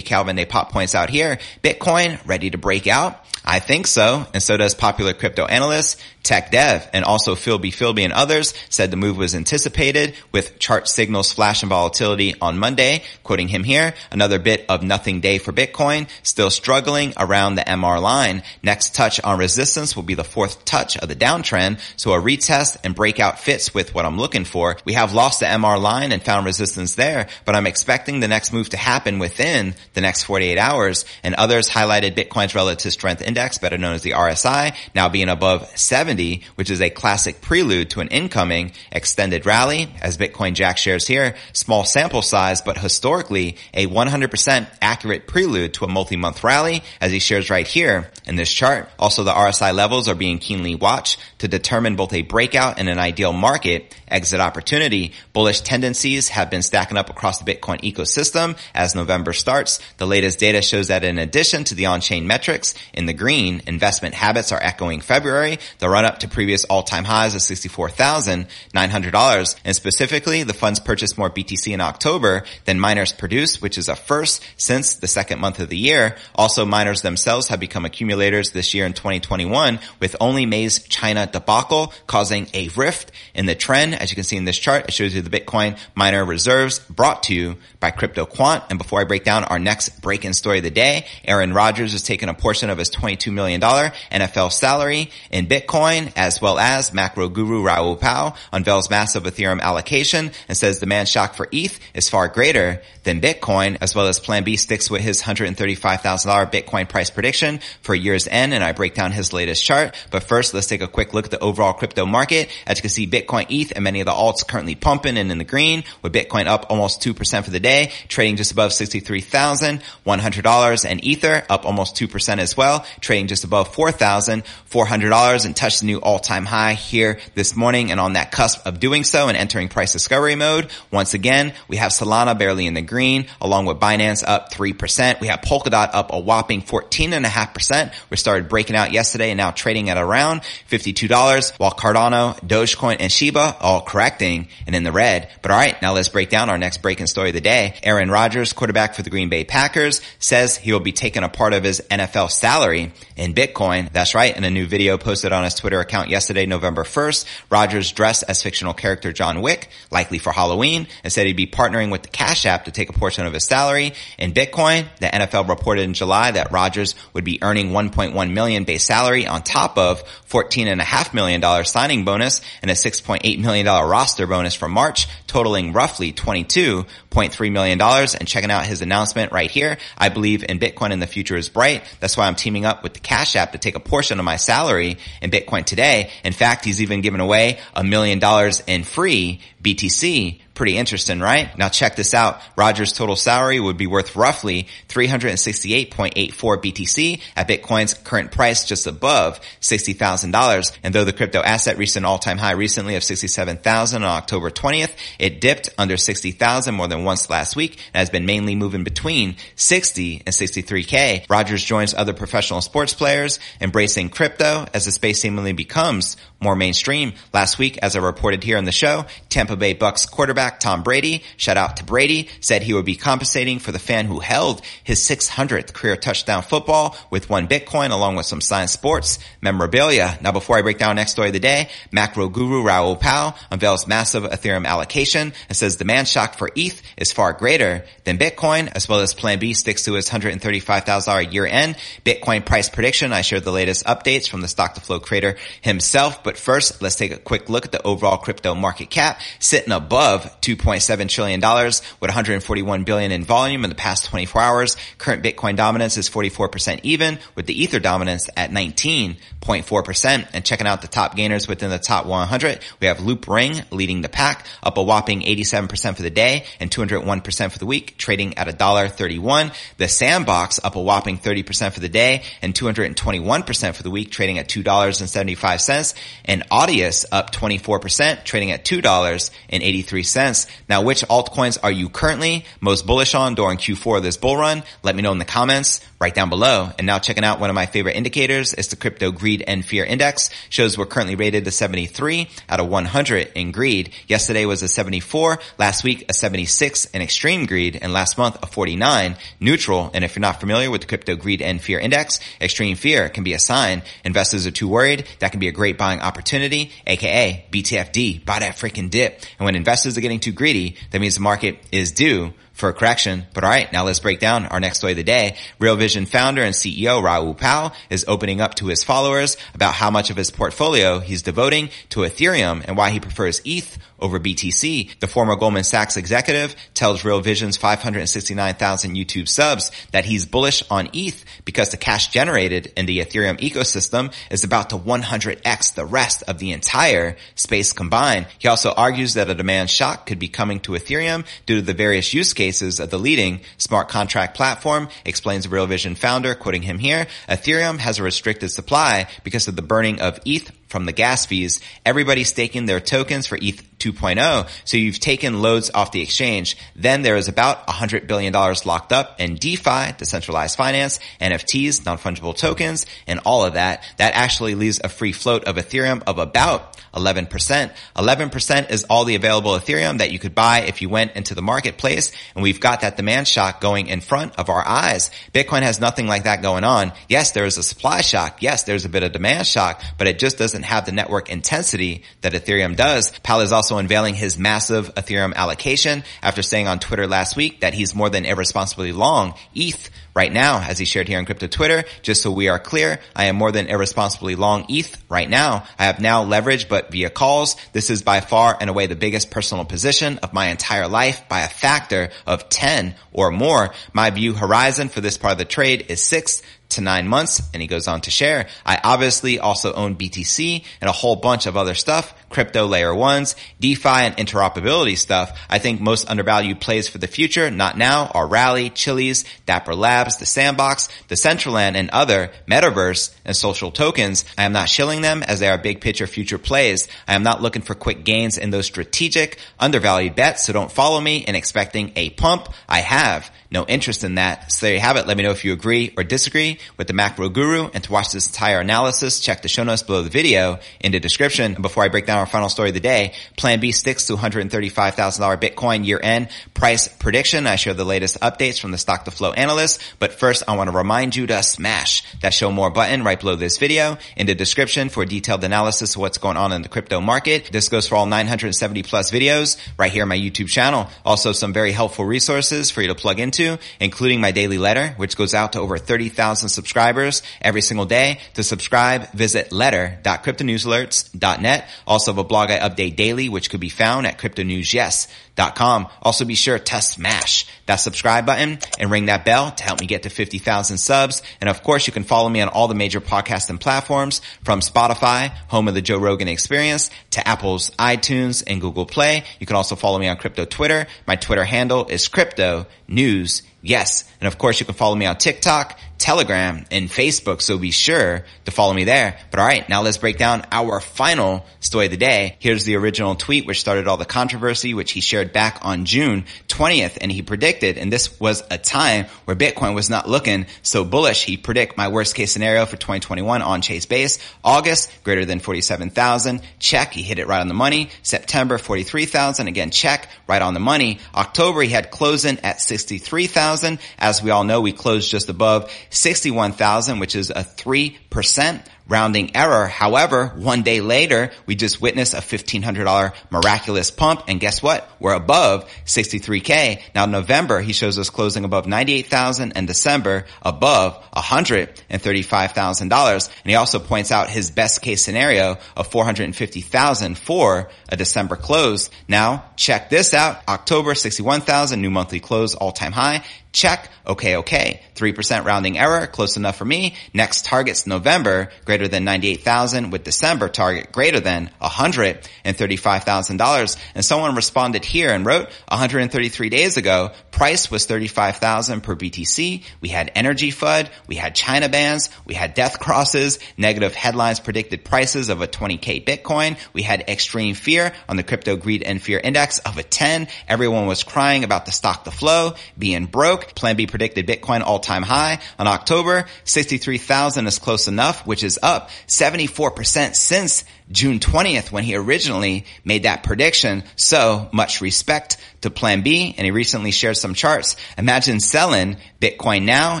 Calvin 0.02 0.36
Day 0.36 0.44
Pop 0.44 0.72
points 0.72 0.94
out 0.94 1.10
here, 1.10 1.38
Bitcoin 1.62 2.18
ready 2.26 2.50
to 2.50 2.58
break 2.58 2.86
out? 2.86 3.24
I 3.44 3.58
think 3.58 3.86
so. 3.86 4.26
And 4.34 4.42
so 4.42 4.56
does 4.56 4.74
popular 4.74 5.14
crypto 5.14 5.46
analyst 5.46 6.00
Tech 6.22 6.50
Dev 6.50 6.88
and 6.92 7.04
also 7.04 7.34
Filbfilb 7.34 7.98
and 7.98 8.12
others 8.12 8.54
said 8.68 8.90
the 8.90 8.96
move 8.96 9.16
was 9.16 9.34
anticipated 9.34 10.14
with 10.32 10.58
chart 10.58 10.88
signals 10.88 11.32
flash 11.32 11.62
and 11.62 11.70
volatility 11.70 12.34
on 12.40 12.58
Monday. 12.58 13.02
Quoting 13.22 13.48
him 13.48 13.64
here, 13.64 13.94
another 14.10 14.38
bit 14.38 14.66
of 14.68 14.82
nothing 14.82 15.20
day 15.20 15.38
for 15.38 15.52
Bitcoin, 15.52 16.08
still 16.22 16.50
struggling 16.50 17.14
around 17.16 17.54
the 17.54 17.62
MR 17.62 18.00
line. 18.00 18.42
Next 18.62 18.94
touch 18.94 19.20
on 19.22 19.38
resistance 19.38 19.96
will 19.96 20.02
be 20.02 20.14
the 20.14 20.24
fourth 20.24 20.64
touch 20.64 20.98
of 20.98 21.08
the 21.08 21.16
downtrend. 21.16 21.80
So 21.96 22.12
a 22.12 22.20
retest 22.20 22.76
and 22.84 22.94
breakout 22.94 23.38
fits 23.40 23.72
with 23.72 23.94
what 23.94 24.04
I'm 24.04 24.18
looking 24.18 24.44
for. 24.44 24.76
We 24.84 24.92
have 24.94 25.14
lost 25.14 25.40
the 25.40 25.46
MR 25.46 25.80
line 25.80 26.12
and 26.12 26.22
found 26.22 26.44
resistance 26.44 26.94
there, 26.94 27.28
but 27.44 27.56
I'm 27.56 27.66
expecting 27.66 28.20
the 28.20 28.28
next 28.28 28.52
move 28.52 28.68
to 28.70 28.76
happen 28.76 29.18
within 29.18 29.74
the 29.94 30.00
next 30.00 30.24
48 30.24 30.58
hours 30.58 31.04
and 31.22 31.34
others 31.34 31.68
highlighted 31.68 32.14
Bitcoin's 32.14 32.54
relative 32.54 32.92
strength 32.92 33.22
index, 33.30 33.58
better 33.58 33.78
known 33.78 33.94
as 33.94 34.02
the 34.02 34.10
RSI, 34.10 34.74
now 34.92 35.08
being 35.08 35.28
above 35.28 35.68
70, 35.78 36.42
which 36.56 36.68
is 36.68 36.80
a 36.80 36.90
classic 36.90 37.40
prelude 37.40 37.90
to 37.90 38.00
an 38.00 38.08
incoming 38.08 38.72
extended 38.90 39.46
rally. 39.46 39.88
As 40.02 40.18
Bitcoin 40.18 40.54
Jack 40.54 40.78
shares 40.78 41.06
here, 41.06 41.36
small 41.52 41.84
sample 41.84 42.22
size, 42.22 42.60
but 42.60 42.76
historically 42.76 43.56
a 43.72 43.86
100% 43.86 44.66
accurate 44.82 45.28
prelude 45.28 45.74
to 45.74 45.84
a 45.84 45.88
multi-month 45.88 46.42
rally, 46.42 46.82
as 47.00 47.12
he 47.12 47.20
shares 47.20 47.50
right 47.50 47.68
here 47.68 48.10
in 48.26 48.34
this 48.34 48.52
chart. 48.52 48.88
Also, 48.98 49.22
the 49.22 49.30
RSI 49.30 49.72
levels 49.72 50.08
are 50.08 50.16
being 50.16 50.40
keenly 50.40 50.74
watched 50.74 51.20
to 51.38 51.46
determine 51.46 51.94
both 51.94 52.12
a 52.12 52.22
breakout 52.22 52.80
and 52.80 52.88
an 52.88 52.98
ideal 52.98 53.32
market 53.32 53.94
exit 54.08 54.40
opportunity. 54.40 55.12
Bullish 55.32 55.60
tendencies 55.60 56.30
have 56.30 56.50
been 56.50 56.62
stacking 56.62 56.96
up 56.96 57.10
across 57.10 57.38
the 57.38 57.54
Bitcoin 57.54 57.80
ecosystem 57.82 58.58
as 58.74 58.96
November 58.96 59.32
starts. 59.32 59.78
The 59.98 60.06
latest 60.06 60.40
data 60.40 60.62
shows 60.62 60.88
that 60.88 61.04
in 61.04 61.18
addition 61.18 61.64
to 61.64 61.74
the 61.74 61.86
on-chain 61.86 62.26
metrics 62.26 62.74
in 62.92 63.06
the 63.06 63.12
green, 63.20 63.62
investment 63.68 64.16
habits 64.16 64.50
are 64.50 64.58
echoing 64.60 65.00
February, 65.00 65.60
the 65.78 65.88
run 65.88 66.04
up 66.04 66.18
to 66.18 66.26
previous 66.26 66.64
all-time 66.64 67.04
highs 67.04 67.36
of 67.36 67.42
$64,900. 67.42 69.60
And 69.64 69.76
specifically, 69.76 70.42
the 70.42 70.52
funds 70.52 70.80
purchased 70.80 71.16
more 71.16 71.30
BTC 71.30 71.72
in 71.72 71.80
October 71.80 72.42
than 72.64 72.80
miners 72.80 73.12
produced, 73.12 73.62
which 73.62 73.78
is 73.78 73.88
a 73.88 73.94
first 73.94 74.44
since 74.56 74.94
the 74.94 75.06
second 75.06 75.40
month 75.40 75.60
of 75.60 75.68
the 75.68 75.76
year. 75.76 76.16
Also, 76.34 76.64
miners 76.64 77.02
themselves 77.02 77.46
have 77.46 77.60
become 77.60 77.84
accumulators 77.84 78.50
this 78.50 78.74
year 78.74 78.86
in 78.86 78.92
2021 78.92 79.78
with 80.00 80.16
only 80.20 80.46
May's 80.46 80.82
China 80.88 81.28
debacle 81.28 81.92
causing 82.08 82.48
a 82.54 82.70
rift 82.70 83.12
in 83.34 83.46
the 83.46 83.54
trend 83.54 84.00
as 84.00 84.10
you 84.10 84.14
can 84.14 84.24
see 84.24 84.36
in 84.36 84.46
this 84.46 84.58
chart, 84.58 84.86
it 84.88 84.92
shows 84.92 85.14
you 85.14 85.20
the 85.20 85.30
Bitcoin 85.30 85.78
miner 85.94 86.24
reserves 86.24 86.78
brought 86.78 87.24
to 87.24 87.34
you 87.34 87.56
by 87.78 87.90
CryptoQuant. 87.90 88.64
And 88.70 88.78
before 88.78 89.00
I 89.00 89.04
break 89.04 89.24
down 89.24 89.44
our 89.44 89.58
next 89.58 90.00
break-in 90.00 90.32
story 90.32 90.58
of 90.58 90.64
the 90.64 90.70
day, 90.70 91.06
Aaron 91.24 91.52
Rodgers 91.52 91.92
has 91.92 92.02
taken 92.02 92.28
a 92.28 92.34
portion 92.34 92.70
of 92.70 92.78
his 92.78 92.88
$22 93.16 93.32
million 93.32 93.60
NFL 93.60 94.52
salary 94.52 95.10
in 95.30 95.46
Bitcoin, 95.46 96.12
as 96.16 96.40
well 96.40 96.58
as 96.58 96.92
macro 96.92 97.28
guru 97.28 97.62
Raoul 97.62 97.96
Pal 97.96 98.36
unveils 98.52 98.90
massive 98.90 99.24
Ethereum 99.24 99.60
allocation 99.60 100.30
and 100.48 100.56
says 100.56 100.80
demand 100.80 101.08
shock 101.08 101.34
for 101.34 101.48
ETH 101.52 101.78
is 101.94 102.08
far 102.08 102.28
greater 102.28 102.82
than 103.04 103.20
Bitcoin, 103.20 103.76
as 103.80 103.94
well 103.94 104.06
as 104.06 104.18
Plan 104.20 104.44
B 104.44 104.56
sticks 104.56 104.90
with 104.90 105.00
his 105.00 105.22
$135,000 105.22 106.52
Bitcoin 106.52 106.86
price 106.88 107.10
prediction 107.10 107.60
for 107.82 107.94
year's 107.94 108.28
end. 108.28 108.54
And 108.54 108.62
I 108.62 108.72
break 108.72 108.94
down 108.94 109.10
his 109.12 109.32
latest 109.32 109.64
chart. 109.64 109.94
But 110.10 110.24
first, 110.24 110.52
let's 110.54 110.66
take 110.66 110.82
a 110.82 110.88
quick 110.88 111.14
look 111.14 111.26
at 111.26 111.30
the 111.30 111.38
overall 111.38 111.72
crypto 111.72 112.04
market. 112.06 112.48
As 112.66 112.78
you 112.78 112.82
can 112.82 112.90
see, 112.90 113.06
Bitcoin, 113.06 113.46
ETH, 113.48 113.72
and 113.74 113.84
many 113.84 114.00
of 114.00 114.06
the 114.06 114.12
alts 114.12 114.46
currently 114.46 114.74
pumping 114.74 115.16
and 115.16 115.32
in 115.32 115.38
the 115.38 115.44
green 115.44 115.84
with 116.02 116.12
Bitcoin 116.12 116.46
up 116.46 116.66
almost 116.68 117.00
2% 117.02 117.44
for 117.44 117.50
the 117.50 117.60
day, 117.60 117.92
trading 118.08 118.36
just 118.36 118.52
above 118.52 118.72
$63,100 118.72 120.84
and 120.84 121.04
Ether 121.04 121.44
up 121.48 121.64
almost 121.64 121.96
2% 121.96 122.38
as 122.38 122.54
well, 122.56 122.84
trading 123.00 123.26
just 123.26 123.44
above 123.44 123.74
$4,400 123.74 125.44
and 125.44 125.56
touched 125.56 125.82
a 125.82 125.86
new 125.86 125.98
all-time 125.98 126.44
high 126.44 126.74
here 126.74 127.18
this 127.34 127.56
morning 127.56 127.90
and 127.90 128.00
on 128.00 128.14
that 128.14 128.32
cusp 128.32 128.66
of 128.66 128.80
doing 128.80 129.04
so 129.04 129.28
and 129.28 129.36
entering 129.36 129.68
price 129.68 129.92
discovery 129.92 130.34
mode. 130.34 130.70
Once 130.90 131.14
again, 131.14 131.52
we 131.68 131.76
have 131.76 131.92
Solana 131.92 132.38
barely 132.38 132.66
in 132.66 132.74
the 132.74 132.82
green 132.82 133.26
along 133.40 133.66
with 133.66 133.78
Binance 133.78 134.24
up 134.26 134.52
3%. 134.52 135.20
We 135.20 135.28
have 135.28 135.40
Polkadot 135.40 135.90
up 135.92 136.12
a 136.12 136.18
whopping 136.18 136.62
14.5%. 136.62 137.92
We 138.10 138.16
started 138.16 138.48
breaking 138.48 138.76
out 138.76 138.92
yesterday 138.92 139.30
and 139.30 139.38
now 139.38 139.50
trading 139.50 139.90
at 139.90 139.98
around 139.98 140.42
$52 140.70 141.58
while 141.58 141.72
Cardano, 141.72 142.38
Dogecoin, 142.40 142.96
and 143.00 143.10
Shiba 143.10 143.56
all 143.60 143.82
correcting 143.82 144.48
and 144.66 144.76
in 144.76 144.84
the 144.84 144.92
red. 144.92 145.30
But 145.42 145.50
all 145.50 145.58
right, 145.58 145.80
now 145.82 145.94
let's 145.94 146.08
break 146.08 146.30
down 146.30 146.50
our 146.50 146.58
next 146.58 146.82
breaking 146.82 147.06
story 147.06 147.28
of 147.28 147.34
the 147.34 147.40
day. 147.40 147.78
Aaron 147.82 148.10
Rodgers, 148.10 148.52
quarterback 148.52 148.94
for 148.94 149.02
the 149.02 149.10
Green 149.10 149.28
Bay 149.28 149.44
Packers, 149.44 150.00
says 150.18 150.56
he 150.56 150.72
will 150.72 150.80
be 150.80 150.92
taking 150.92 151.22
a 151.22 151.28
part 151.28 151.52
of 151.52 151.64
his 151.64 151.80
NFL 151.90 152.30
salary 152.30 152.89
in 153.16 153.34
Bitcoin. 153.34 153.92
That's 153.92 154.14
right. 154.14 154.36
In 154.36 154.44
a 154.44 154.50
new 154.50 154.66
video 154.66 154.98
posted 154.98 155.32
on 155.32 155.44
his 155.44 155.54
Twitter 155.54 155.80
account 155.80 156.08
yesterday, 156.08 156.46
November 156.46 156.84
1st, 156.84 157.26
Rodgers 157.50 157.92
dressed 157.92 158.24
as 158.28 158.42
fictional 158.42 158.74
character 158.74 159.12
John 159.12 159.42
Wick, 159.42 159.68
likely 159.90 160.18
for 160.18 160.32
Halloween, 160.32 160.86
and 161.04 161.12
said 161.12 161.26
he'd 161.26 161.36
be 161.36 161.46
partnering 161.46 161.90
with 161.90 162.02
the 162.02 162.08
Cash 162.08 162.46
App 162.46 162.64
to 162.64 162.70
take 162.70 162.88
a 162.88 162.92
portion 162.92 163.26
of 163.26 163.32
his 163.32 163.44
salary 163.44 163.92
in 164.18 164.32
Bitcoin. 164.32 164.86
The 165.00 165.06
NFL 165.06 165.48
reported 165.48 165.82
in 165.82 165.94
July 165.94 166.30
that 166.32 166.52
Rodgers 166.52 166.94
would 167.12 167.24
be 167.24 167.38
earning 167.42 167.70
1.1 167.70 168.32
million 168.32 168.64
base 168.64 168.84
salary 168.84 169.26
on 169.26 169.42
top 169.42 169.78
of 169.78 170.04
$14.5 170.28 171.14
million 171.14 171.64
signing 171.64 172.04
bonus 172.04 172.40
and 172.62 172.70
a 172.70 172.74
$6.8 172.74 173.38
million 173.40 173.66
roster 173.66 174.26
bonus 174.26 174.54
for 174.54 174.68
March, 174.68 175.08
totaling 175.26 175.72
roughly 175.72 176.12
$22.3 176.12 177.52
million. 177.52 177.80
And 177.80 178.28
checking 178.28 178.50
out 178.50 178.66
his 178.66 178.82
announcement 178.82 179.32
right 179.32 179.50
here, 179.50 179.78
I 179.96 180.08
believe 180.08 180.44
in 180.48 180.58
Bitcoin 180.58 180.92
and 180.92 181.02
the 181.02 181.06
future 181.06 181.36
is 181.36 181.48
bright. 181.48 181.82
That's 182.00 182.16
why 182.16 182.26
I'm 182.26 182.36
teaming 182.36 182.64
up 182.64 182.79
with 182.82 182.94
the 182.94 183.00
Cash 183.00 183.36
App 183.36 183.52
to 183.52 183.58
take 183.58 183.76
a 183.76 183.80
portion 183.80 184.18
of 184.18 184.24
my 184.24 184.36
salary 184.36 184.98
in 185.22 185.30
Bitcoin 185.30 185.64
today. 185.64 186.10
In 186.24 186.32
fact, 186.32 186.64
he's 186.64 186.82
even 186.82 187.00
given 187.00 187.20
away 187.20 187.58
a 187.74 187.84
million 187.84 188.18
dollars 188.18 188.62
in 188.66 188.84
free 188.84 189.40
BTC 189.62 190.40
Pretty 190.60 190.76
interesting, 190.76 191.20
right? 191.20 191.56
Now 191.56 191.70
check 191.70 191.96
this 191.96 192.12
out. 192.12 192.38
Rodgers' 192.54 192.92
total 192.92 193.16
salary 193.16 193.58
would 193.58 193.78
be 193.78 193.86
worth 193.86 194.14
roughly 194.14 194.68
368.84 194.88 196.34
BTC 196.36 197.22
at 197.34 197.48
Bitcoin's 197.48 197.94
current 197.94 198.30
price 198.30 198.66
just 198.66 198.86
above 198.86 199.40
$60,000. 199.62 200.78
And 200.82 200.94
though 200.94 201.06
the 201.06 201.14
crypto 201.14 201.40
asset 201.40 201.78
reached 201.78 201.96
an 201.96 202.04
all-time 202.04 202.36
high 202.36 202.52
recently 202.52 202.96
of 202.96 203.02
67,000 203.02 204.02
on 204.02 204.08
October 204.10 204.50
20th, 204.50 204.94
it 205.18 205.40
dipped 205.40 205.70
under 205.78 205.96
60,000 205.96 206.74
more 206.74 206.88
than 206.88 207.04
once 207.04 207.30
last 207.30 207.56
week 207.56 207.78
and 207.94 208.00
has 208.00 208.10
been 208.10 208.26
mainly 208.26 208.54
moving 208.54 208.84
between 208.84 209.36
60 209.56 210.24
and 210.26 210.34
63K. 210.34 211.24
Rodgers 211.30 211.64
joins 211.64 211.94
other 211.94 212.12
professional 212.12 212.60
sports 212.60 212.92
players 212.92 213.38
embracing 213.62 214.10
crypto 214.10 214.66
as 214.74 214.84
the 214.84 214.92
space 214.92 215.22
seemingly 215.22 215.54
becomes 215.54 216.18
more 216.38 216.56
mainstream. 216.56 217.14
Last 217.32 217.58
week, 217.58 217.78
as 217.78 217.96
I 217.96 218.00
reported 218.00 218.44
here 218.44 218.58
on 218.58 218.66
the 218.66 218.72
show, 218.72 219.06
Tampa 219.30 219.56
Bay 219.56 219.72
Bucks 219.72 220.04
quarterback 220.04 220.49
quarterback 220.50 220.60
Tom 220.60 220.82
Brady, 220.82 221.22
shout 221.36 221.56
out 221.56 221.76
to 221.76 221.84
Brady, 221.84 222.28
said 222.40 222.62
he 222.62 222.74
would 222.74 222.84
be 222.84 222.96
compensating 222.96 223.58
for 223.58 223.72
the 223.72 223.78
fan 223.78 224.06
who 224.06 224.20
held 224.20 224.62
his 224.84 225.00
600th 225.00 225.72
career 225.72 225.96
touchdown 225.96 226.42
football 226.42 226.96
with 227.10 227.30
one 227.30 227.48
Bitcoin 227.48 227.90
along 227.90 228.16
with 228.16 228.26
some 228.26 228.40
science 228.40 228.72
sports 228.72 229.18
memorabilia. 229.40 230.18
Now 230.20 230.32
before 230.32 230.58
I 230.58 230.62
break 230.62 230.78
down 230.78 230.96
next 230.96 231.12
story 231.12 231.28
of 231.28 231.34
the 231.34 231.40
day, 231.40 231.68
macro 231.92 232.28
guru 232.28 232.62
Raoul 232.62 232.96
Pal 232.96 233.36
unveils 233.50 233.86
massive 233.86 234.24
Ethereum 234.24 234.66
allocation 234.66 235.32
and 235.48 235.56
says 235.56 235.76
demand 235.76 236.08
shock 236.08 236.36
for 236.36 236.50
ETH 236.56 236.82
is 236.96 237.12
far 237.12 237.32
greater 237.32 237.84
than 238.04 238.18
Bitcoin 238.18 238.70
as 238.74 238.88
well 238.88 239.00
as 239.00 239.14
Plan 239.14 239.38
B 239.38 239.54
sticks 239.54 239.84
to 239.84 239.94
his 239.94 240.08
$135,000 240.08 241.32
year 241.32 241.46
end 241.46 241.76
Bitcoin 242.04 242.44
price 242.44 242.68
prediction. 242.68 243.12
I 243.12 243.22
shared 243.22 243.44
the 243.44 243.52
latest 243.52 243.84
updates 243.86 244.28
from 244.28 244.40
the 244.40 244.48
stock 244.48 244.74
to 244.74 244.80
flow 244.80 245.00
creator 245.00 245.36
himself. 245.60 246.22
But 246.22 246.36
first, 246.36 246.82
let's 246.82 246.96
take 246.96 247.12
a 247.12 247.18
quick 247.18 247.48
look 247.48 247.64
at 247.64 247.72
the 247.72 247.82
overall 247.82 248.18
crypto 248.18 248.54
market 248.54 248.90
cap 248.90 249.20
sitting 249.38 249.72
above 249.72 250.39
$2.7 250.42 251.08
trillion 251.08 251.40
with 251.40 252.08
141 252.08 252.84
billion 252.84 253.12
in 253.12 253.24
volume 253.24 253.64
in 253.64 253.70
the 253.70 253.76
past 253.76 254.06
24 254.06 254.42
hours. 254.42 254.76
Current 254.98 255.22
Bitcoin 255.22 255.56
dominance 255.56 255.96
is 255.96 256.08
44% 256.08 256.80
even 256.82 257.18
with 257.34 257.46
the 257.46 257.62
Ether 257.62 257.80
dominance 257.80 258.28
at 258.36 258.50
19.4%. 258.50 260.28
And 260.32 260.44
checking 260.44 260.66
out 260.66 260.82
the 260.82 260.88
top 260.88 261.16
gainers 261.16 261.48
within 261.48 261.70
the 261.70 261.78
top 261.78 262.06
100, 262.06 262.60
we 262.80 262.86
have 262.86 262.98
Loopring 262.98 263.64
leading 263.70 264.02
the 264.02 264.08
pack 264.08 264.46
up 264.62 264.78
a 264.78 264.82
whopping 264.82 265.20
87% 265.22 265.96
for 265.96 266.02
the 266.02 266.10
day 266.10 266.44
and 266.58 266.70
201% 266.70 267.52
for 267.52 267.58
the 267.58 267.66
week, 267.66 267.96
trading 267.96 268.36
at 268.38 268.46
$1.31. 268.46 269.54
The 269.76 269.88
Sandbox 269.88 270.60
up 270.62 270.76
a 270.76 270.80
whopping 270.80 271.18
30% 271.18 271.72
for 271.72 271.80
the 271.80 271.88
day 271.88 272.22
and 272.42 272.54
221% 272.54 273.74
for 273.74 273.82
the 273.82 273.90
week, 273.90 274.10
trading 274.10 274.38
at 274.38 274.48
$2.75. 274.48 275.94
And 276.24 276.48
Audius 276.50 277.04
up 277.12 277.32
24%, 277.32 278.24
trading 278.24 278.50
at 278.50 278.64
$2.83 278.64 280.29
sense. 280.34 280.50
Now, 280.68 280.82
which 280.82 281.02
altcoins 281.02 281.58
are 281.62 281.70
you 281.70 281.88
currently 281.88 282.44
most 282.60 282.86
bullish 282.86 283.14
on 283.14 283.34
during 283.34 283.58
Q4 283.58 283.98
of 283.98 284.02
this 284.02 284.16
bull 284.16 284.36
run? 284.36 284.62
Let 284.82 284.94
me 284.94 285.02
know 285.02 285.12
in 285.12 285.18
the 285.18 285.24
comments 285.24 285.80
right 286.00 286.14
down 286.14 286.30
below. 286.30 286.70
And 286.78 286.86
now 286.86 286.98
checking 286.98 287.24
out 287.24 287.40
one 287.40 287.50
of 287.50 287.54
my 287.54 287.66
favorite 287.66 287.96
indicators 287.96 288.54
is 288.54 288.68
the 288.68 288.76
crypto 288.76 289.10
greed 289.10 289.44
and 289.46 289.64
fear 289.64 289.84
index 289.84 290.30
shows 290.48 290.78
we're 290.78 290.86
currently 290.86 291.14
rated 291.14 291.46
a 291.46 291.50
73 291.50 292.28
out 292.48 292.60
of 292.60 292.68
100 292.68 293.32
in 293.34 293.52
greed. 293.52 293.92
Yesterday 294.06 294.46
was 294.46 294.62
a 294.62 294.68
74, 294.68 295.40
last 295.58 295.84
week 295.84 296.06
a 296.08 296.14
76 296.14 296.86
in 296.86 297.02
extreme 297.02 297.46
greed, 297.46 297.78
and 297.80 297.92
last 297.92 298.16
month 298.16 298.38
a 298.42 298.46
49 298.46 299.16
neutral. 299.40 299.90
And 299.92 300.04
if 300.04 300.16
you're 300.16 300.20
not 300.20 300.40
familiar 300.40 300.70
with 300.70 300.82
the 300.82 300.86
crypto 300.86 301.16
greed 301.16 301.42
and 301.42 301.60
fear 301.60 301.78
index, 301.78 302.20
extreme 302.40 302.76
fear 302.76 303.08
can 303.08 303.24
be 303.24 303.34
a 303.34 303.38
sign 303.38 303.82
investors 304.04 304.46
are 304.46 304.50
too 304.50 304.68
worried. 304.68 305.06
That 305.18 305.32
can 305.32 305.40
be 305.40 305.48
a 305.48 305.52
great 305.52 305.76
buying 305.76 306.00
opportunity, 306.00 306.72
aka 306.86 307.44
BTFD, 307.50 308.24
buy 308.24 308.38
that 308.38 308.56
freaking 308.56 308.88
dip. 308.88 309.20
And 309.38 309.44
when 309.44 309.56
investors 309.56 309.98
are 309.98 310.00
getting 310.00 310.19
too 310.20 310.32
greedy, 310.32 310.76
that 310.90 311.00
means 311.00 311.14
the 311.14 311.20
market 311.20 311.58
is 311.72 311.92
due 311.92 312.32
for 312.60 312.68
a 312.68 312.72
correction. 312.74 313.26
But 313.34 313.42
all 313.42 313.50
right, 313.50 313.72
now 313.72 313.84
let's 313.84 313.98
break 313.98 314.20
down 314.20 314.46
our 314.46 314.60
next 314.60 314.78
story 314.78 314.92
of 314.92 314.98
the 314.98 315.02
day. 315.02 315.36
Real 315.58 315.74
Vision 315.74 316.06
founder 316.06 316.42
and 316.42 316.54
CEO 316.54 317.02
Raoul 317.02 317.34
Pal 317.34 317.74
is 317.88 318.04
opening 318.06 318.40
up 318.40 318.54
to 318.56 318.66
his 318.66 318.84
followers 318.84 319.36
about 319.54 319.74
how 319.74 319.90
much 319.90 320.10
of 320.10 320.16
his 320.16 320.30
portfolio 320.30 321.00
he's 321.00 321.22
devoting 321.22 321.70
to 321.88 322.00
Ethereum 322.00 322.62
and 322.64 322.76
why 322.76 322.90
he 322.90 323.00
prefers 323.00 323.40
ETH 323.44 323.78
over 323.98 324.20
BTC. 324.20 324.98
The 325.00 325.06
former 325.06 325.36
Goldman 325.36 325.64
Sachs 325.64 325.96
executive 325.96 326.54
tells 326.74 327.04
Real 327.04 327.20
Vision's 327.20 327.56
569,000 327.56 328.94
YouTube 328.94 329.28
subs 329.28 329.70
that 329.92 330.04
he's 330.04 330.26
bullish 330.26 330.62
on 330.70 330.88
ETH 330.92 331.24
because 331.44 331.70
the 331.70 331.76
cash 331.76 332.08
generated 332.08 332.72
in 332.76 332.86
the 332.86 333.00
Ethereum 333.00 333.38
ecosystem 333.40 334.12
is 334.30 334.44
about 334.44 334.70
to 334.70 334.78
100x 334.78 335.74
the 335.74 335.84
rest 335.84 336.22
of 336.28 336.38
the 336.38 336.52
entire 336.52 337.16
space 337.34 337.72
combined. 337.72 338.26
He 338.38 338.48
also 338.48 338.72
argues 338.72 339.14
that 339.14 339.28
a 339.28 339.34
demand 339.34 339.70
shock 339.70 340.06
could 340.06 340.18
be 340.18 340.28
coming 340.28 340.60
to 340.60 340.72
Ethereum 340.72 341.26
due 341.46 341.56
to 341.56 341.62
the 341.62 341.74
various 341.74 342.14
use 342.14 342.32
cases 342.32 342.49
of 342.50 342.90
the 342.90 342.98
leading 342.98 343.40
smart 343.58 343.88
contract 343.88 344.36
platform, 344.36 344.88
explains 345.04 345.46
Real 345.46 345.66
Vision 345.66 345.94
founder, 345.94 346.34
quoting 346.34 346.62
him 346.62 346.78
here, 346.78 347.06
Ethereum 347.28 347.78
has 347.78 347.98
a 347.98 348.02
restricted 348.02 348.50
supply 348.50 349.06
because 349.22 349.46
of 349.46 349.54
the 349.54 349.62
burning 349.62 350.00
of 350.00 350.18
ETH 350.24 350.50
from 350.66 350.84
the 350.84 350.92
gas 350.92 351.26
fees. 351.26 351.60
Everybody's 351.86 352.28
staking 352.28 352.66
their 352.66 352.80
tokens 352.80 353.26
for 353.26 353.38
ETH 353.40 353.69
2.0. 353.80 354.48
So 354.64 354.76
you've 354.76 355.00
taken 355.00 355.42
loads 355.42 355.70
off 355.74 355.92
the 355.92 356.02
exchange. 356.02 356.56
Then 356.76 357.02
there 357.02 357.16
is 357.16 357.28
about 357.28 357.66
$100 357.66 358.06
billion 358.06 358.32
locked 358.32 358.92
up 358.92 359.20
in 359.20 359.34
DeFi, 359.34 359.92
decentralized 359.96 360.56
finance, 360.56 361.00
NFTs, 361.20 361.84
non-fungible 361.84 362.36
tokens, 362.36 362.86
and 363.06 363.20
all 363.24 363.44
of 363.44 363.54
that. 363.54 363.82
That 363.96 364.14
actually 364.14 364.54
leaves 364.54 364.80
a 364.82 364.88
free 364.88 365.12
float 365.12 365.44
of 365.44 365.56
Ethereum 365.56 366.02
of 366.06 366.18
about 366.18 366.76
11%. 366.94 367.72
11% 367.96 368.70
is 368.70 368.84
all 368.84 369.04
the 369.04 369.14
available 369.14 369.52
Ethereum 369.52 369.98
that 369.98 370.10
you 370.10 370.18
could 370.18 370.34
buy 370.34 370.60
if 370.62 370.82
you 370.82 370.88
went 370.88 371.12
into 371.16 371.34
the 371.34 371.42
marketplace. 371.42 372.12
And 372.34 372.42
we've 372.42 372.60
got 372.60 372.80
that 372.80 372.96
demand 372.96 373.28
shock 373.28 373.60
going 373.60 373.86
in 373.86 374.00
front 374.00 374.38
of 374.38 374.48
our 374.48 374.66
eyes. 374.66 375.10
Bitcoin 375.32 375.62
has 375.62 375.80
nothing 375.80 376.06
like 376.06 376.24
that 376.24 376.42
going 376.42 376.64
on. 376.64 376.92
Yes, 377.08 377.32
there 377.32 377.46
is 377.46 377.58
a 377.58 377.62
supply 377.62 378.00
shock. 378.00 378.42
Yes, 378.42 378.64
there's 378.64 378.84
a 378.84 378.88
bit 378.88 379.02
of 379.02 379.12
demand 379.12 379.46
shock, 379.46 379.82
but 379.98 380.06
it 380.06 380.18
just 380.18 380.38
doesn't 380.38 380.64
have 380.64 380.86
the 380.86 380.92
network 380.92 381.30
intensity 381.30 382.02
that 382.22 382.32
Ethereum 382.32 382.76
does. 382.76 383.12
Pal 383.20 383.40
is 383.40 383.52
also 383.52 383.69
unveiling 383.76 384.14
his 384.14 384.38
massive 384.38 384.94
Ethereum 384.94 385.34
allocation 385.34 386.04
after 386.22 386.42
saying 386.42 386.68
on 386.68 386.78
Twitter 386.78 387.06
last 387.06 387.36
week 387.36 387.60
that 387.60 387.74
he's 387.74 387.94
more 387.94 388.10
than 388.10 388.24
irresponsibly 388.24 388.92
long 388.92 389.34
ETH 389.54 389.90
right 390.14 390.32
now, 390.32 390.60
as 390.60 390.78
he 390.78 390.84
shared 390.84 391.08
here 391.08 391.18
on 391.18 391.24
crypto 391.24 391.46
Twitter. 391.46 391.84
Just 392.02 392.22
so 392.22 392.30
we 392.30 392.48
are 392.48 392.58
clear, 392.58 393.00
I 393.14 393.26
am 393.26 393.36
more 393.36 393.52
than 393.52 393.68
irresponsibly 393.68 394.34
long 394.34 394.66
ETH 394.68 395.02
right 395.08 395.28
now. 395.28 395.64
I 395.78 395.84
have 395.84 396.00
now 396.00 396.24
leveraged, 396.24 396.68
but 396.68 396.90
via 396.90 397.10
calls. 397.10 397.56
This 397.72 397.90
is 397.90 398.02
by 398.02 398.20
far 398.20 398.56
and 398.60 398.68
away 398.68 398.86
the 398.86 398.96
biggest 398.96 399.30
personal 399.30 399.64
position 399.64 400.18
of 400.18 400.32
my 400.32 400.48
entire 400.48 400.88
life 400.88 401.28
by 401.28 401.40
a 401.40 401.48
factor 401.48 402.10
of 402.26 402.48
10 402.48 402.94
or 403.12 403.30
more. 403.30 403.72
My 403.92 404.10
view 404.10 404.34
horizon 404.34 404.88
for 404.88 405.00
this 405.00 405.18
part 405.18 405.32
of 405.32 405.38
the 405.38 405.44
trade 405.44 405.86
is 405.88 406.02
six 406.02 406.42
to 406.70 406.80
nine 406.80 407.08
months. 407.08 407.40
And 407.52 407.62
he 407.62 407.68
goes 407.68 407.88
on 407.88 408.00
to 408.02 408.10
share, 408.10 408.48
I 408.66 408.80
obviously 408.82 409.38
also 409.38 409.72
own 409.72 409.96
BTC 409.96 410.64
and 410.80 410.90
a 410.90 410.92
whole 410.92 411.16
bunch 411.16 411.46
of 411.46 411.56
other 411.56 411.74
stuff, 411.74 412.14
crypto 412.28 412.66
layer 412.66 412.94
ones, 412.94 413.36
DeFi 413.60 413.88
and 413.88 414.16
interoperability 414.16 414.98
stuff. 414.98 415.38
I 415.48 415.58
think 415.58 415.80
most 415.80 416.10
undervalued 416.10 416.60
plays 416.60 416.88
for 416.88 416.98
the 416.98 417.06
future, 417.06 417.50
not 417.50 417.78
now, 417.78 418.06
are 418.08 418.26
Rally, 418.26 418.70
Chiliz, 418.70 419.24
Dapper 419.46 419.74
Labs, 419.74 420.18
the 420.18 420.26
Sandbox, 420.26 420.88
the 421.08 421.16
Decentraland 421.20 421.74
and 421.74 421.90
other 421.90 422.30
metaverse 422.48 423.14
and 423.24 423.36
social 423.36 423.70
tokens. 423.70 424.24
I 424.36 424.44
am 424.44 424.52
not 424.52 424.68
shilling 424.68 425.02
them 425.02 425.22
as 425.22 425.40
they 425.40 425.48
are 425.48 425.58
big 425.58 425.80
picture 425.80 426.06
future 426.06 426.38
plays. 426.38 426.88
I 427.06 427.14
am 427.14 427.22
not 427.22 427.42
looking 427.42 427.62
for 427.62 427.74
quick 427.74 428.04
gains 428.04 428.38
in 428.38 428.50
those 428.50 428.66
strategic 428.66 429.38
undervalued 429.58 430.14
bets. 430.14 430.44
So 430.44 430.52
don't 430.52 430.72
follow 430.72 431.00
me 431.00 431.18
in 431.18 431.34
expecting 431.34 431.92
a 431.96 432.10
pump. 432.10 432.48
I 432.68 432.78
have 432.80 433.30
no 433.50 433.64
interest 433.66 434.04
in 434.04 434.16
that. 434.16 434.52
So 434.52 434.66
there 434.66 434.74
you 434.74 434.80
have 434.80 434.96
it. 434.96 435.06
Let 435.06 435.16
me 435.16 435.22
know 435.22 435.30
if 435.30 435.44
you 435.44 435.52
agree 435.52 435.92
or 435.96 436.04
disagree 436.04 436.58
with 436.76 436.86
the 436.86 436.92
macro 436.92 437.28
guru. 437.28 437.68
And 437.72 437.82
to 437.84 437.92
watch 437.92 438.12
this 438.12 438.26
entire 438.26 438.60
analysis, 438.60 439.20
check 439.20 439.42
the 439.42 439.48
show 439.48 439.64
notes 439.64 439.82
below 439.82 440.02
the 440.02 440.10
video 440.10 440.58
in 440.80 440.92
the 440.92 441.00
description. 441.00 441.54
And 441.54 441.62
before 441.62 441.84
I 441.84 441.88
break 441.88 442.06
down 442.06 442.18
our 442.18 442.26
final 442.26 442.48
story 442.48 442.68
of 442.68 442.74
the 442.74 442.80
day, 442.80 443.14
Plan 443.36 443.60
B 443.60 443.72
sticks 443.72 444.06
to 444.06 444.16
$135,000 444.16 445.40
Bitcoin 445.40 445.84
year 445.86 446.00
end 446.02 446.28
price 446.54 446.88
prediction. 446.88 447.46
I 447.46 447.56
share 447.56 447.74
the 447.74 447.84
latest 447.84 448.20
updates 448.20 448.60
from 448.60 448.70
the 448.70 448.78
stock 448.78 449.04
to 449.04 449.10
flow 449.10 449.32
analyst. 449.32 449.80
But 449.98 450.12
first, 450.12 450.44
I 450.46 450.56
want 450.56 450.70
to 450.70 450.76
remind 450.76 451.16
you 451.16 451.26
to 451.26 451.42
smash 451.42 452.04
that 452.20 452.34
show 452.34 452.50
more 452.50 452.70
button 452.70 453.02
right 453.04 453.18
below 453.18 453.36
this 453.36 453.56
video 453.58 453.98
in 454.16 454.26
the 454.26 454.34
description 454.34 454.88
for 454.88 455.04
detailed 455.04 455.42
analysis 455.44 455.94
of 455.94 456.00
what's 456.00 456.18
going 456.18 456.36
on 456.36 456.52
in 456.52 456.62
the 456.62 456.68
crypto 456.68 457.00
market. 457.00 457.50
This 457.52 457.68
goes 457.68 457.88
for 457.88 457.96
all 457.96 458.06
970 458.06 458.82
plus 458.82 459.10
videos 459.10 459.56
right 459.78 459.92
here 459.92 460.02
on 460.02 460.08
my 460.08 460.18
YouTube 460.18 460.48
channel. 460.48 460.88
Also 461.04 461.32
some 461.32 461.52
very 461.52 461.72
helpful 461.72 462.04
resources 462.04 462.70
for 462.70 462.82
you 462.82 462.88
to 462.88 462.94
plug 462.94 463.18
into, 463.18 463.39
including 463.80 464.20
my 464.20 464.32
daily 464.32 464.58
letter, 464.58 464.88
which 464.96 465.16
goes 465.16 465.34
out 465.34 465.52
to 465.52 465.60
over 465.60 465.78
30,000 465.78 466.48
subscribers 466.48 467.22
every 467.40 467.62
single 467.62 467.86
day. 467.86 468.18
To 468.34 468.42
subscribe, 468.42 469.12
visit 469.12 469.52
letter.cryptonewsalerts.net. 469.52 471.68
Also 471.86 472.12
have 472.12 472.18
a 472.18 472.24
blog 472.24 472.50
I 472.50 472.58
update 472.58 472.96
daily, 472.96 473.28
which 473.28 473.50
could 473.50 473.60
be 473.60 473.68
found 473.68 474.06
at 474.06 474.18
cryptonewsyes.com. 474.18 475.88
Also 476.02 476.24
be 476.24 476.34
sure 476.34 476.58
to 476.58 476.64
test 476.64 476.94
smash 476.94 477.46
that 477.70 477.76
subscribe 477.76 478.26
button 478.26 478.58
and 478.78 478.90
ring 478.90 479.06
that 479.06 479.24
bell 479.24 479.52
to 479.52 479.64
help 479.64 479.80
me 479.80 479.86
get 479.86 480.02
to 480.02 480.10
50,000 480.10 480.76
subs. 480.76 481.22
And 481.40 481.48
of 481.48 481.62
course, 481.62 481.86
you 481.86 481.92
can 481.92 482.02
follow 482.02 482.28
me 482.28 482.40
on 482.40 482.48
all 482.48 482.68
the 482.68 482.74
major 482.74 483.00
podcasting 483.00 483.60
platforms 483.60 484.20
from 484.44 484.60
Spotify, 484.60 485.30
home 485.48 485.68
of 485.68 485.74
the 485.74 485.82
Joe 485.82 485.98
Rogan 485.98 486.28
experience, 486.28 486.90
to 487.10 487.26
Apple's 487.26 487.70
iTunes 487.70 488.42
and 488.46 488.60
Google 488.60 488.86
Play. 488.86 489.24
You 489.38 489.46
can 489.46 489.56
also 489.56 489.76
follow 489.76 489.98
me 489.98 490.08
on 490.08 490.16
crypto 490.16 490.44
Twitter. 490.44 490.86
My 491.06 491.16
Twitter 491.16 491.44
handle 491.44 491.86
is 491.86 492.08
crypto 492.08 492.66
news 492.88 493.42
Yes. 493.62 494.04
And 494.20 494.26
of 494.26 494.38
course 494.38 494.60
you 494.60 494.66
can 494.66 494.74
follow 494.74 494.94
me 494.94 495.06
on 495.06 495.16
TikTok, 495.16 495.78
Telegram, 495.98 496.64
and 496.70 496.88
Facebook. 496.88 497.42
So 497.42 497.58
be 497.58 497.70
sure 497.70 498.24
to 498.46 498.50
follow 498.50 498.72
me 498.72 498.84
there. 498.84 499.18
But 499.30 499.40
all 499.40 499.46
right, 499.46 499.68
now 499.68 499.82
let's 499.82 499.98
break 499.98 500.16
down 500.16 500.46
our 500.50 500.80
final 500.80 501.44
story 501.60 501.86
of 501.86 501.90
the 501.90 501.98
day. 501.98 502.36
Here's 502.38 502.64
the 502.64 502.76
original 502.76 503.14
tweet 503.16 503.46
which 503.46 503.60
started 503.60 503.86
all 503.86 503.98
the 503.98 504.06
controversy, 504.06 504.72
which 504.72 504.92
he 504.92 505.02
shared 505.02 505.34
back 505.34 505.58
on 505.60 505.84
June 505.84 506.24
20th. 506.48 506.96
And 507.02 507.12
he 507.12 507.20
predicted, 507.20 507.76
and 507.76 507.92
this 507.92 508.18
was 508.18 508.42
a 508.50 508.56
time 508.56 509.06
where 509.26 509.36
Bitcoin 509.36 509.74
was 509.74 509.90
not 509.90 510.08
looking 510.08 510.46
so 510.62 510.84
bullish. 510.84 511.22
He 511.24 511.36
predict 511.36 511.76
my 511.76 511.88
worst 511.88 512.14
case 512.14 512.32
scenario 512.32 512.64
for 512.64 512.76
2021 512.76 513.42
on 513.42 513.60
Chase 513.60 513.84
base. 513.84 514.18
August, 514.42 514.90
greater 515.04 515.26
than 515.26 515.38
47,000. 515.38 516.40
Check. 516.58 516.94
He 516.94 517.02
hit 517.02 517.18
it 517.18 517.26
right 517.26 517.40
on 517.40 517.48
the 517.48 517.54
money. 517.54 517.90
September, 518.02 518.56
43,000. 518.56 519.48
Again, 519.48 519.70
check. 519.70 520.08
Right 520.26 520.40
on 520.40 520.54
the 520.54 520.60
money. 520.60 521.00
October, 521.14 521.60
he 521.60 521.68
had 521.68 521.90
closing 521.90 522.38
at 522.40 522.60
63,000. 522.62 523.49
As 523.98 524.22
we 524.22 524.30
all 524.30 524.44
know, 524.44 524.60
we 524.60 524.72
closed 524.72 525.10
just 525.10 525.28
above 525.28 525.70
61,000, 525.90 526.98
which 526.98 527.16
is 527.16 527.30
a 527.30 527.44
3% 527.44 528.62
rounding 528.90 529.34
error. 529.36 529.66
However, 529.68 530.26
one 530.36 530.62
day 530.62 530.80
later, 530.80 531.30
we 531.46 531.54
just 531.54 531.80
witnessed 531.80 532.12
a 532.12 532.18
$1,500 532.18 533.14
miraculous 533.30 533.90
pump. 533.90 534.24
And 534.26 534.40
guess 534.40 534.60
what? 534.62 534.90
We're 534.98 535.14
above 535.14 535.70
63K. 535.86 536.82
Now, 536.94 537.06
November, 537.06 537.60
he 537.60 537.72
shows 537.72 537.98
us 537.98 538.10
closing 538.10 538.44
above 538.44 538.66
98,000 538.66 539.52
and 539.52 539.66
December 539.66 540.26
above 540.42 541.02
$135,000. 541.12 542.80
And 542.82 543.50
he 543.50 543.54
also 543.54 543.78
points 543.78 544.10
out 544.10 544.28
his 544.28 544.50
best 544.50 544.82
case 544.82 545.02
scenario 545.04 545.56
of 545.76 545.86
450,000 545.86 547.16
for 547.16 547.70
a 547.88 547.96
December 547.96 548.34
close. 548.36 548.90
Now, 549.06 549.44
check 549.56 549.88
this 549.88 550.12
out. 550.14 550.42
October, 550.48 550.96
61,000, 550.96 551.80
new 551.80 551.90
monthly 551.90 552.18
close, 552.18 552.56
all 552.56 552.72
time 552.72 552.92
high. 552.92 553.24
Check. 553.52 553.90
Okay, 554.06 554.36
okay. 554.36 554.82
3% 554.94 555.44
rounding 555.44 555.78
error, 555.78 556.06
close 556.06 556.36
enough 556.36 556.56
for 556.56 556.64
me. 556.64 556.94
Next 557.14 557.46
target's 557.46 557.86
November, 557.86 558.50
greater 558.64 558.86
than 558.86 559.04
98,000 559.04 559.90
with 559.90 560.04
December 560.04 560.48
target 560.48 560.92
greater 560.92 561.20
than 561.20 561.50
$135,000. 561.62 563.76
And 563.94 564.04
someone 564.04 564.34
responded 564.34 564.84
here 564.84 565.10
and 565.10 565.24
wrote 565.24 565.48
133 565.68 566.48
days 566.48 566.76
ago, 566.76 567.12
price 567.30 567.70
was 567.70 567.86
35,000 567.86 568.82
per 568.82 568.96
BTC. 568.96 569.62
We 569.80 569.88
had 569.88 570.10
energy 570.14 570.50
FUD. 570.50 570.90
We 571.06 571.16
had 571.16 571.34
China 571.34 571.68
bans. 571.68 572.10
We 572.26 572.34
had 572.34 572.54
death 572.54 572.78
crosses. 572.78 573.38
Negative 573.56 573.94
headlines 573.94 574.40
predicted 574.40 574.84
prices 574.84 575.28
of 575.28 575.40
a 575.40 575.48
20k 575.48 576.04
Bitcoin. 576.04 576.58
We 576.72 576.82
had 576.82 577.04
extreme 577.08 577.54
fear 577.54 577.92
on 578.08 578.16
the 578.16 578.22
crypto 578.22 578.56
greed 578.56 578.82
and 578.82 579.02
fear 579.02 579.18
index 579.18 579.58
of 579.60 579.78
a 579.78 579.82
10. 579.82 580.28
Everyone 580.46 580.86
was 580.86 581.04
crying 581.04 581.44
about 581.44 581.66
the 581.66 581.72
stock 581.72 582.04
to 582.04 582.10
flow 582.10 582.54
being 582.78 583.06
broke. 583.06 583.39
Plan 583.54 583.76
B 583.76 583.86
predicted 583.86 584.26
Bitcoin 584.26 584.62
all-time 584.62 585.02
high 585.02 585.38
on 585.58 585.66
October. 585.66 586.26
63,000 586.44 587.46
is 587.46 587.58
close 587.58 587.88
enough, 587.88 588.26
which 588.26 588.44
is 588.44 588.58
up 588.62 588.90
74% 589.06 590.14
since 590.14 590.64
June 590.90 591.18
20th 591.18 591.70
when 591.70 591.84
he 591.84 591.94
originally 591.94 592.64
made 592.84 593.04
that 593.04 593.22
prediction. 593.22 593.84
So 593.96 594.48
much 594.52 594.80
respect 594.80 595.36
to 595.60 595.70
Plan 595.70 596.02
B. 596.02 596.34
And 596.36 596.44
he 596.44 596.50
recently 596.50 596.90
shared 596.90 597.16
some 597.16 597.34
charts. 597.34 597.76
Imagine 597.98 598.40
selling 598.40 598.96
Bitcoin 599.20 599.64
now. 599.64 600.00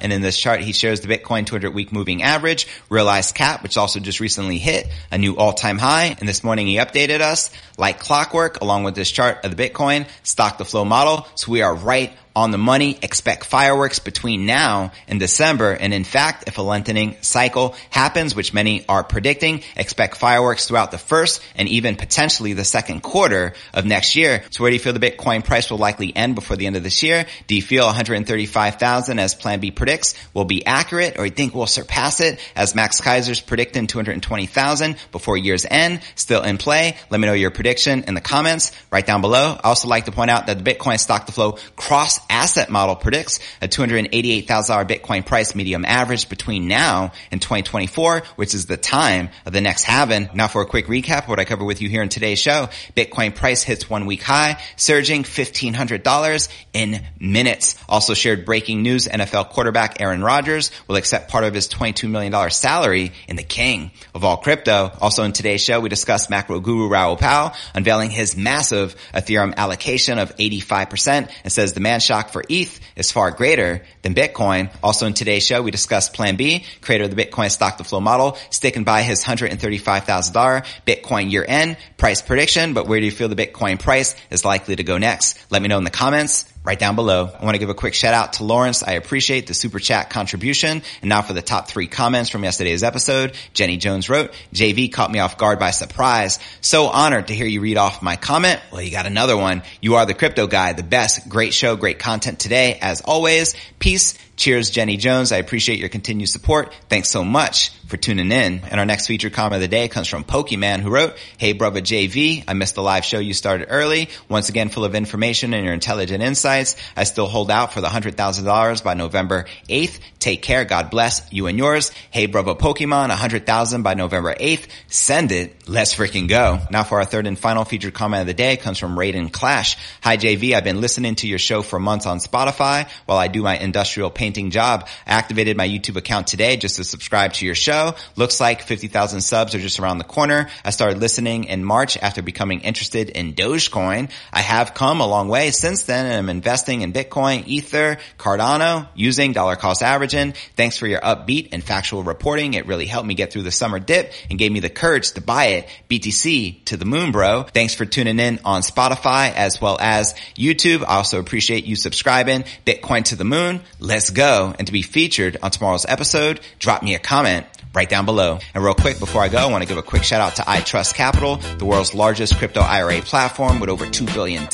And 0.00 0.12
in 0.12 0.22
this 0.22 0.38
chart, 0.38 0.60
he 0.60 0.72
shares 0.72 1.00
the 1.00 1.08
Bitcoin 1.08 1.46
200 1.46 1.74
week 1.74 1.92
moving 1.92 2.22
average, 2.22 2.66
realized 2.88 3.34
cap, 3.34 3.62
which 3.62 3.76
also 3.76 4.00
just 4.00 4.20
recently 4.20 4.58
hit 4.58 4.88
a 5.10 5.18
new 5.18 5.36
all 5.36 5.52
time 5.52 5.78
high. 5.78 6.16
And 6.18 6.28
this 6.28 6.44
morning 6.44 6.66
he 6.66 6.76
updated 6.76 7.20
us 7.20 7.50
like 7.76 7.98
clockwork 7.98 8.60
along 8.60 8.84
with 8.84 8.94
this 8.94 9.10
chart 9.10 9.44
of 9.44 9.54
the 9.54 9.68
Bitcoin 9.68 10.06
stock 10.22 10.58
to 10.58 10.64
flow 10.64 10.84
model. 10.84 11.26
So 11.34 11.52
we 11.52 11.62
are 11.62 11.74
right 11.74 12.12
on 12.38 12.52
the 12.52 12.58
money. 12.58 12.96
Expect 13.02 13.44
fireworks 13.44 13.98
between 13.98 14.46
now 14.46 14.92
and 15.08 15.18
December. 15.18 15.72
And 15.72 15.92
in 15.92 16.04
fact, 16.04 16.44
if 16.46 16.58
a 16.58 16.62
lengthening 16.62 17.16
cycle 17.20 17.74
happens, 17.90 18.36
which 18.36 18.54
many 18.54 18.86
are 18.86 19.02
predicting, 19.02 19.64
expect 19.76 20.16
fireworks 20.16 20.68
throughout 20.68 20.77
the 20.86 20.98
first 20.98 21.42
and 21.56 21.68
even 21.68 21.96
potentially 21.96 22.52
the 22.52 22.64
second 22.64 23.02
quarter 23.02 23.54
of 23.74 23.84
next 23.84 24.16
year. 24.16 24.42
So 24.50 24.62
where 24.62 24.70
do 24.70 24.74
you 24.74 24.80
feel 24.80 24.92
the 24.92 25.00
Bitcoin 25.00 25.44
price 25.44 25.70
will 25.70 25.78
likely 25.78 26.14
end 26.14 26.34
before 26.34 26.56
the 26.56 26.66
end 26.66 26.76
of 26.76 26.82
this 26.82 27.02
year? 27.02 27.26
Do 27.46 27.54
you 27.54 27.62
feel 27.62 27.86
135,000 27.86 29.18
as 29.18 29.34
Plan 29.34 29.60
B 29.60 29.70
predicts 29.70 30.14
will 30.34 30.44
be 30.44 30.64
accurate 30.64 31.18
or 31.18 31.24
you 31.24 31.30
think 31.30 31.54
we'll 31.54 31.66
surpass 31.66 32.20
it 32.20 32.40
as 32.56 32.74
Max 32.74 33.00
Keiser's 33.00 33.40
predicting 33.40 33.86
220,000 33.86 34.96
before 35.12 35.36
year's 35.36 35.66
end? 35.68 36.00
Still 36.14 36.42
in 36.42 36.58
play? 36.58 36.96
Let 37.10 37.20
me 37.20 37.26
know 37.26 37.32
your 37.34 37.50
prediction 37.50 38.04
in 38.04 38.14
the 38.14 38.20
comments 38.20 38.72
right 38.90 39.04
down 39.04 39.20
below. 39.20 39.58
I 39.62 39.68
also 39.68 39.88
like 39.88 40.06
to 40.06 40.12
point 40.12 40.30
out 40.30 40.46
that 40.46 40.62
the 40.62 40.70
Bitcoin 40.70 40.98
stock 40.98 41.26
to 41.26 41.32
flow 41.32 41.52
cross 41.76 42.20
asset 42.30 42.70
model 42.70 42.96
predicts 42.96 43.40
a 43.60 43.68
$288,000 43.68 44.46
Bitcoin 44.88 45.24
price 45.24 45.54
medium 45.54 45.84
average 45.84 46.28
between 46.28 46.68
now 46.68 47.12
and 47.30 47.40
2024, 47.40 48.22
which 48.36 48.54
is 48.54 48.66
the 48.66 48.76
time 48.76 49.30
of 49.46 49.52
the 49.52 49.60
next 49.60 49.84
halving. 49.84 50.28
Now 50.34 50.48
for 50.48 50.62
quick 50.68 50.86
recap 50.86 51.22
of 51.24 51.28
what 51.28 51.40
I 51.40 51.44
covered 51.44 51.64
with 51.64 51.82
you 51.82 51.88
here 51.88 52.02
in 52.02 52.08
today's 52.08 52.38
show, 52.38 52.68
Bitcoin 52.96 53.34
price 53.34 53.62
hits 53.62 53.88
one 53.90 54.06
week 54.06 54.22
high, 54.22 54.60
surging 54.76 55.24
$1,500 55.24 56.48
in 56.72 57.04
minutes. 57.18 57.82
Also 57.88 58.14
shared 58.14 58.44
breaking 58.44 58.82
news, 58.82 59.08
NFL 59.08 59.48
quarterback 59.48 60.00
Aaron 60.00 60.22
Rodgers 60.22 60.70
will 60.86 60.96
accept 60.96 61.30
part 61.30 61.44
of 61.44 61.54
his 61.54 61.68
$22 61.68 62.08
million 62.08 62.50
salary 62.50 63.12
in 63.26 63.36
the 63.36 63.42
king 63.42 63.90
of 64.14 64.24
all 64.24 64.36
crypto. 64.36 64.92
Also 65.00 65.24
in 65.24 65.32
today's 65.32 65.64
show, 65.64 65.80
we 65.80 65.88
discuss 65.88 66.30
macro 66.30 66.60
guru 66.60 66.88
Raoul 66.88 67.16
Pal 67.16 67.56
unveiling 67.74 68.10
his 68.10 68.36
massive 68.36 68.94
Ethereum 69.14 69.54
allocation 69.56 70.18
of 70.18 70.36
85% 70.36 71.30
and 71.44 71.52
says 71.52 71.72
demand 71.72 72.02
shock 72.02 72.28
for 72.28 72.44
ETH 72.48 72.78
is 72.94 73.10
far 73.10 73.30
greater 73.30 73.82
than 74.02 74.14
Bitcoin. 74.14 74.70
Also 74.82 75.06
in 75.06 75.14
today's 75.14 75.44
show, 75.46 75.62
we 75.62 75.70
discuss 75.70 76.08
Plan 76.10 76.36
B, 76.36 76.64
creator 76.82 77.04
of 77.04 77.14
the 77.14 77.24
Bitcoin 77.24 77.50
stock 77.50 77.78
to 77.78 77.84
flow 77.84 78.00
model, 78.00 78.36
sticking 78.50 78.84
by 78.84 79.02
his 79.02 79.24
$135,000 79.24 80.57
Bitcoin 80.86 81.30
year 81.30 81.44
end 81.46 81.76
price 81.96 82.22
prediction. 82.22 82.74
But 82.74 82.86
where 82.86 83.00
do 83.00 83.06
you 83.06 83.12
feel 83.12 83.28
the 83.28 83.36
Bitcoin 83.36 83.78
price 83.78 84.14
is 84.30 84.44
likely 84.44 84.76
to 84.76 84.84
go 84.84 84.98
next? 84.98 85.38
Let 85.50 85.62
me 85.62 85.68
know 85.68 85.78
in 85.78 85.84
the 85.84 85.90
comments 85.90 86.52
right 86.68 86.78
down 86.78 86.96
below. 86.96 87.30
I 87.40 87.44
want 87.44 87.54
to 87.54 87.58
give 87.58 87.70
a 87.70 87.74
quick 87.74 87.94
shout 87.94 88.12
out 88.12 88.34
to 88.34 88.44
Lawrence. 88.44 88.82
I 88.82 88.92
appreciate 88.92 89.46
the 89.46 89.54
super 89.54 89.78
chat 89.78 90.10
contribution. 90.10 90.82
And 91.00 91.08
now 91.08 91.22
for 91.22 91.32
the 91.32 91.40
top 91.40 91.68
three 91.68 91.86
comments 91.86 92.28
from 92.28 92.44
yesterday's 92.44 92.82
episode. 92.82 93.34
Jenny 93.54 93.78
Jones 93.78 94.10
wrote, 94.10 94.34
JV 94.52 94.92
caught 94.92 95.10
me 95.10 95.18
off 95.18 95.38
guard 95.38 95.58
by 95.58 95.70
surprise. 95.70 96.38
So 96.60 96.88
honored 96.88 97.28
to 97.28 97.34
hear 97.34 97.46
you 97.46 97.62
read 97.62 97.78
off 97.78 98.02
my 98.02 98.16
comment. 98.16 98.60
Well, 98.70 98.82
you 98.82 98.90
got 98.90 99.06
another 99.06 99.34
one. 99.34 99.62
You 99.80 99.94
are 99.94 100.04
the 100.04 100.12
crypto 100.12 100.46
guy, 100.46 100.74
the 100.74 100.82
best. 100.82 101.26
Great 101.28 101.54
show, 101.54 101.74
great 101.74 101.98
content 101.98 102.38
today. 102.38 102.78
As 102.82 103.00
always, 103.00 103.54
peace. 103.78 104.18
Cheers, 104.36 104.68
Jenny 104.68 104.98
Jones. 104.98 105.32
I 105.32 105.38
appreciate 105.38 105.78
your 105.78 105.88
continued 105.88 106.28
support. 106.28 106.74
Thanks 106.90 107.08
so 107.08 107.24
much 107.24 107.72
for 107.88 107.96
tuning 107.96 108.30
in. 108.30 108.60
And 108.70 108.78
our 108.78 108.86
next 108.86 109.06
featured 109.06 109.32
comment 109.32 109.56
of 109.56 109.60
the 109.62 109.68
day 109.68 109.88
comes 109.88 110.08
from 110.08 110.22
Pokemon 110.22 110.80
who 110.80 110.90
wrote, 110.90 111.16
Hey 111.38 111.52
brother 111.52 111.80
JV, 111.80 112.44
I 112.46 112.52
missed 112.52 112.74
the 112.74 112.82
live 112.82 113.04
show 113.04 113.18
you 113.18 113.32
started 113.32 113.68
early. 113.70 114.10
Once 114.28 114.50
again, 114.50 114.68
full 114.68 114.84
of 114.84 114.94
information 114.94 115.54
and 115.54 115.64
your 115.64 115.72
intelligent 115.72 116.22
insights. 116.22 116.76
I 116.96 117.04
still 117.04 117.26
hold 117.26 117.50
out 117.50 117.72
for 117.72 117.80
the 117.80 117.88
$100,000 117.88 118.84
by 118.84 118.94
November 118.94 119.46
8th. 119.68 120.00
Take 120.18 120.42
care. 120.42 120.66
God 120.66 120.90
bless 120.90 121.32
you 121.32 121.46
and 121.46 121.56
yours. 121.56 121.90
Hey 122.10 122.26
brother 122.26 122.54
Pokemon, 122.54 123.08
100,000 123.08 123.82
by 123.82 123.94
November 123.94 124.34
8th. 124.34 124.66
Send 124.88 125.32
it. 125.32 125.66
Let's 125.66 125.94
freaking 125.94 126.28
go. 126.28 126.60
Now 126.70 126.84
for 126.84 126.98
our 126.98 127.06
third 127.06 127.26
and 127.26 127.38
final 127.38 127.64
featured 127.64 127.94
comment 127.94 128.20
of 128.20 128.26
the 128.26 128.34
day 128.34 128.58
comes 128.58 128.78
from 128.78 128.96
Raiden 128.96 129.32
Clash. 129.32 129.78
Hi 130.02 130.18
JV, 130.18 130.52
I've 130.52 130.64
been 130.64 130.82
listening 130.82 131.14
to 131.16 131.26
your 131.26 131.38
show 131.38 131.62
for 131.62 131.80
months 131.80 132.04
on 132.04 132.18
Spotify 132.18 132.86
while 133.06 133.18
I 133.18 133.28
do 133.28 133.42
my 133.42 133.56
industrial 133.56 134.10
painting 134.10 134.50
job. 134.50 134.86
I 135.06 135.14
activated 135.14 135.56
my 135.56 135.66
YouTube 135.66 135.96
account 135.96 136.26
today 136.26 136.58
just 136.58 136.76
to 136.76 136.84
subscribe 136.84 137.32
to 137.34 137.46
your 137.46 137.54
show. 137.54 137.77
Looks 138.16 138.40
like 138.40 138.62
50,000 138.62 139.20
subs 139.20 139.54
are 139.54 139.58
just 139.58 139.78
around 139.80 139.98
the 139.98 140.04
corner. 140.04 140.48
I 140.64 140.70
started 140.70 140.98
listening 140.98 141.44
in 141.44 141.64
March 141.64 141.96
after 141.96 142.22
becoming 142.22 142.60
interested 142.60 143.10
in 143.10 143.34
Dogecoin. 143.34 144.10
I 144.32 144.40
have 144.40 144.74
come 144.74 145.00
a 145.00 145.06
long 145.06 145.28
way 145.28 145.50
since 145.50 145.84
then 145.84 146.06
and 146.06 146.14
I'm 146.14 146.28
investing 146.28 146.82
in 146.82 146.92
Bitcoin, 146.92 147.46
Ether, 147.46 147.98
Cardano, 148.18 148.88
using 148.94 149.32
dollar 149.32 149.56
cost 149.56 149.82
averaging. 149.82 150.34
Thanks 150.56 150.76
for 150.76 150.86
your 150.86 151.00
upbeat 151.00 151.50
and 151.52 151.62
factual 151.62 152.02
reporting. 152.02 152.54
It 152.54 152.66
really 152.66 152.86
helped 152.86 153.06
me 153.06 153.14
get 153.14 153.32
through 153.32 153.42
the 153.42 153.50
summer 153.50 153.78
dip 153.78 154.12
and 154.30 154.38
gave 154.38 154.52
me 154.52 154.60
the 154.60 154.70
courage 154.70 155.12
to 155.12 155.20
buy 155.20 155.46
it. 155.46 155.68
BTC 155.88 156.64
to 156.66 156.76
the 156.76 156.84
moon, 156.84 157.12
bro. 157.12 157.42
Thanks 157.42 157.74
for 157.74 157.84
tuning 157.84 158.18
in 158.18 158.40
on 158.44 158.62
Spotify 158.62 159.32
as 159.32 159.60
well 159.60 159.78
as 159.80 160.14
YouTube. 160.36 160.82
I 160.82 160.96
also 160.96 161.20
appreciate 161.20 161.64
you 161.64 161.76
subscribing. 161.76 162.44
Bitcoin 162.66 163.04
to 163.04 163.16
the 163.16 163.24
moon. 163.24 163.60
Let's 163.80 164.10
go 164.10 164.54
and 164.58 164.66
to 164.66 164.72
be 164.72 164.82
featured 164.82 165.36
on 165.42 165.50
tomorrow's 165.50 165.86
episode, 165.86 166.40
drop 166.58 166.82
me 166.82 166.94
a 166.94 166.98
comment 166.98 167.46
right 167.78 167.88
down 167.88 168.04
below. 168.04 168.40
And 168.54 168.64
real 168.64 168.74
quick, 168.74 168.98
before 168.98 169.22
I 169.22 169.28
go, 169.28 169.38
I 169.38 169.46
want 169.46 169.62
to 169.62 169.68
give 169.68 169.78
a 169.78 169.84
quick 169.84 170.02
shout 170.02 170.20
out 170.20 170.34
to 170.36 170.42
iTrust 170.42 170.94
Capital, 170.94 171.36
the 171.36 171.64
world's 171.64 171.94
largest 171.94 172.36
crypto 172.36 172.60
IRA 172.60 173.00
platform 173.02 173.60
with 173.60 173.70
over 173.70 173.84
$2 173.84 174.12
billion 174.12 174.48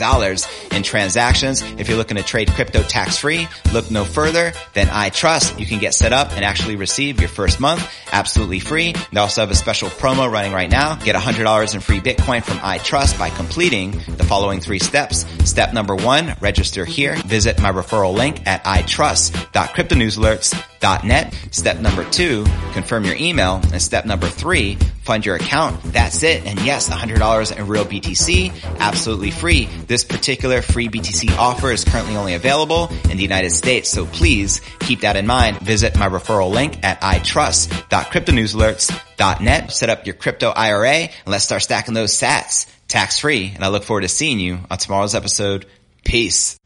in 0.76 0.82
transactions. 0.82 1.62
If 1.78 1.88
you're 1.88 1.96
looking 1.96 2.18
to 2.18 2.22
trade 2.22 2.50
crypto 2.50 2.82
tax 2.82 3.16
free, 3.16 3.48
look 3.72 3.90
no 3.90 4.04
further 4.04 4.52
than 4.74 4.88
iTrust. 4.88 5.58
You 5.58 5.64
can 5.64 5.78
get 5.78 5.94
set 5.94 6.12
up 6.12 6.32
and 6.32 6.44
actually 6.44 6.76
receive 6.76 7.18
your 7.18 7.30
first 7.30 7.60
month 7.60 7.90
absolutely 8.12 8.60
free. 8.60 8.94
They 9.10 9.20
also 9.20 9.40
have 9.40 9.50
a 9.50 9.54
special 9.54 9.88
promo 9.88 10.30
running 10.30 10.52
right 10.52 10.70
now. 10.70 10.96
Get 10.96 11.16
$100 11.16 11.74
in 11.74 11.80
free 11.80 12.00
Bitcoin 12.00 12.44
from 12.44 12.58
iTrust 12.58 13.18
by 13.18 13.30
completing 13.30 13.92
the 13.92 14.24
following 14.24 14.60
three 14.60 14.80
steps. 14.80 15.24
Step 15.48 15.72
number 15.72 15.96
one, 15.96 16.34
register 16.40 16.84
here. 16.84 17.16
Visit 17.24 17.58
my 17.62 17.72
referral 17.72 18.14
link 18.14 18.46
at 18.46 18.62
itrust.cryptonewsalerts.com 18.64 20.73
net. 21.04 21.34
Step 21.50 21.80
number 21.80 22.04
two, 22.10 22.44
confirm 22.72 23.04
your 23.04 23.16
email. 23.16 23.60
And 23.72 23.80
step 23.80 24.04
number 24.04 24.28
three, 24.28 24.74
fund 25.02 25.24
your 25.24 25.36
account. 25.36 25.82
That's 25.84 26.22
it. 26.22 26.44
And 26.46 26.60
yes, 26.60 26.90
$100 26.90 27.56
in 27.56 27.66
real 27.66 27.84
BTC, 27.84 28.78
absolutely 28.78 29.30
free. 29.30 29.66
This 29.86 30.04
particular 30.04 30.60
free 30.62 30.88
BTC 30.88 31.36
offer 31.38 31.70
is 31.72 31.84
currently 31.84 32.16
only 32.16 32.34
available 32.34 32.90
in 33.10 33.16
the 33.16 33.22
United 33.22 33.50
States. 33.50 33.88
So 33.88 34.04
please 34.04 34.60
keep 34.80 35.00
that 35.00 35.16
in 35.16 35.26
mind. 35.26 35.60
Visit 35.60 35.98
my 35.98 36.08
referral 36.08 36.50
link 36.50 36.84
at 36.84 37.00
itrust.cryptonewsalerts.net. 37.00 39.72
Set 39.72 39.88
up 39.88 40.06
your 40.06 40.14
crypto 40.14 40.50
IRA 40.50 40.94
and 40.94 41.10
let's 41.26 41.44
start 41.44 41.62
stacking 41.62 41.94
those 41.94 42.12
sats 42.12 42.70
tax 42.88 43.18
free. 43.18 43.52
And 43.54 43.64
I 43.64 43.68
look 43.68 43.84
forward 43.84 44.02
to 44.02 44.08
seeing 44.08 44.38
you 44.38 44.58
on 44.70 44.78
tomorrow's 44.78 45.14
episode. 45.14 45.66
Peace. 46.04 46.58